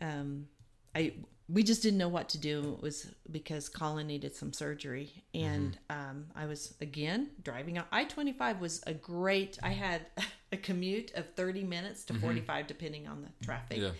[0.00, 0.46] um,
[0.94, 1.14] I
[1.48, 2.74] we just didn't know what to do.
[2.78, 7.86] It was because Colin needed some surgery, and um, I was again driving out.
[7.92, 9.58] I twenty five was a great.
[9.62, 10.06] I had
[10.52, 13.78] a commute of thirty minutes to forty five, depending on the traffic.
[13.78, 13.90] yeah,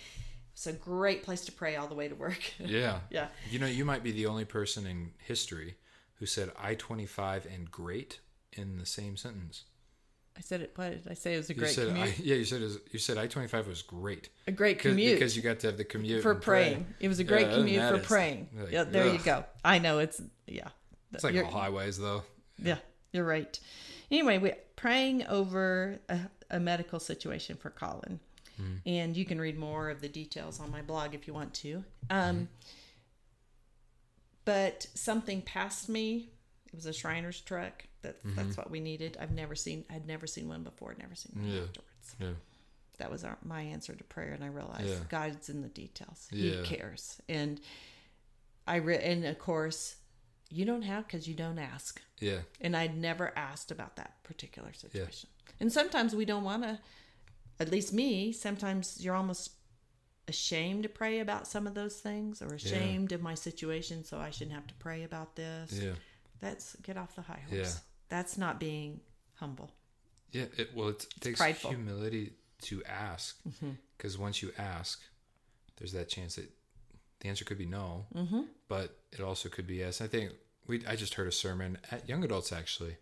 [0.52, 2.40] It's a great place to pray all the way to work.
[2.58, 3.00] yeah.
[3.10, 3.28] yeah.
[3.50, 5.76] You know, you might be the only person in history
[6.14, 8.18] who said I twenty five and great
[8.52, 9.64] in the same sentence.
[10.36, 10.72] I said it.
[10.76, 11.34] What did I say?
[11.34, 12.08] It was a You great said commute.
[12.08, 14.78] I, yeah, you said it was- you said I twenty five was great a great
[14.78, 16.42] commute because you got to have the commute for pray.
[16.72, 16.86] praying.
[17.00, 18.48] It was a great commute for praying.
[18.54, 19.44] like, yeah, there you go.
[19.64, 20.68] I know it's yeah.
[21.12, 22.22] It's like You're- all highways though.
[22.58, 22.78] Yeah,
[23.12, 23.58] you're right.
[24.10, 26.20] Anyway, we praying over a,
[26.50, 28.20] a medical situation for Colin,
[28.56, 28.74] Hmm.
[28.84, 31.82] and you can read more of the details on my blog if you want to.
[32.10, 32.44] Um, Hmm.
[34.44, 36.28] But something passed me
[36.68, 37.84] It was a Shriner's truck.
[38.06, 38.36] That Mm-hmm.
[38.36, 39.16] that's what we needed.
[39.20, 39.84] I've never seen.
[39.90, 40.94] I'd never seen one before.
[40.98, 41.62] Never seen one Yeah.
[41.62, 42.16] afterwards.
[42.20, 42.30] Yeah.
[42.98, 45.00] That was our, my answer to prayer, and I realized Yeah.
[45.08, 46.28] God's in the details.
[46.30, 46.62] Yeah.
[46.62, 47.60] He cares, and
[48.66, 49.96] I re- and of course,
[50.48, 52.00] you don't have because you don't ask.
[52.20, 52.38] Yeah.
[52.60, 55.28] And I'd never asked about that particular situation.
[55.60, 56.78] And sometimes we don't want to,
[57.60, 59.50] at least me, sometimes you're almost
[60.28, 64.30] ashamed to pray about some of those things or ashamed of my situation, so I
[64.30, 65.72] shouldn't have to pray about this.
[65.72, 65.92] Yeah.
[66.40, 67.80] That's get off the high horse.
[68.08, 68.16] Yeah.
[68.16, 69.00] That's not being
[69.34, 69.70] humble.
[70.32, 70.46] Yeah.
[70.56, 71.70] It, well, it takes prideful.
[71.70, 72.32] humility
[72.62, 73.38] to ask
[73.96, 75.02] because once you ask,
[75.76, 76.50] there's that chance that
[77.20, 78.42] the answer could be no, mm-hmm.
[78.68, 80.00] but it also could be yes.
[80.00, 80.32] I think
[80.66, 80.84] we.
[80.86, 82.96] I just heard a sermon at young adults actually.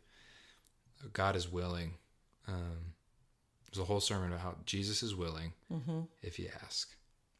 [1.13, 1.95] God is willing.
[2.49, 2.95] Um,
[3.67, 5.53] there's a whole sermon about how Jesus is willing
[6.23, 6.95] if you ask.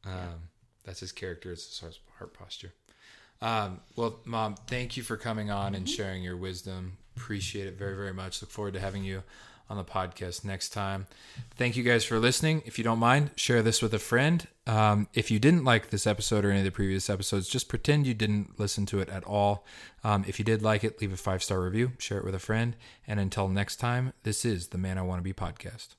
[0.05, 0.49] Um,
[0.85, 1.53] That's his character.
[1.53, 2.73] It's his heart- heart posture.
[3.41, 6.99] Um, well, Mom, thank you for coming on and sharing your wisdom.
[7.17, 8.43] Appreciate it very, very much.
[8.43, 9.23] Look forward to having you
[9.71, 11.07] on the podcast next time.
[11.57, 12.63] Thank you guys for listening.
[12.67, 14.47] If you don't mind, share this with a friend.
[14.67, 18.07] Um, if you didn't like this episode or any of the previous episodes, just pretend
[18.07, 19.65] you didn't listen to it at all.
[20.03, 22.39] Um, if you did like it, leave a five star review, share it with a
[22.39, 22.77] friend.
[23.07, 25.95] And until next time, this is the Man I Want to Be podcast.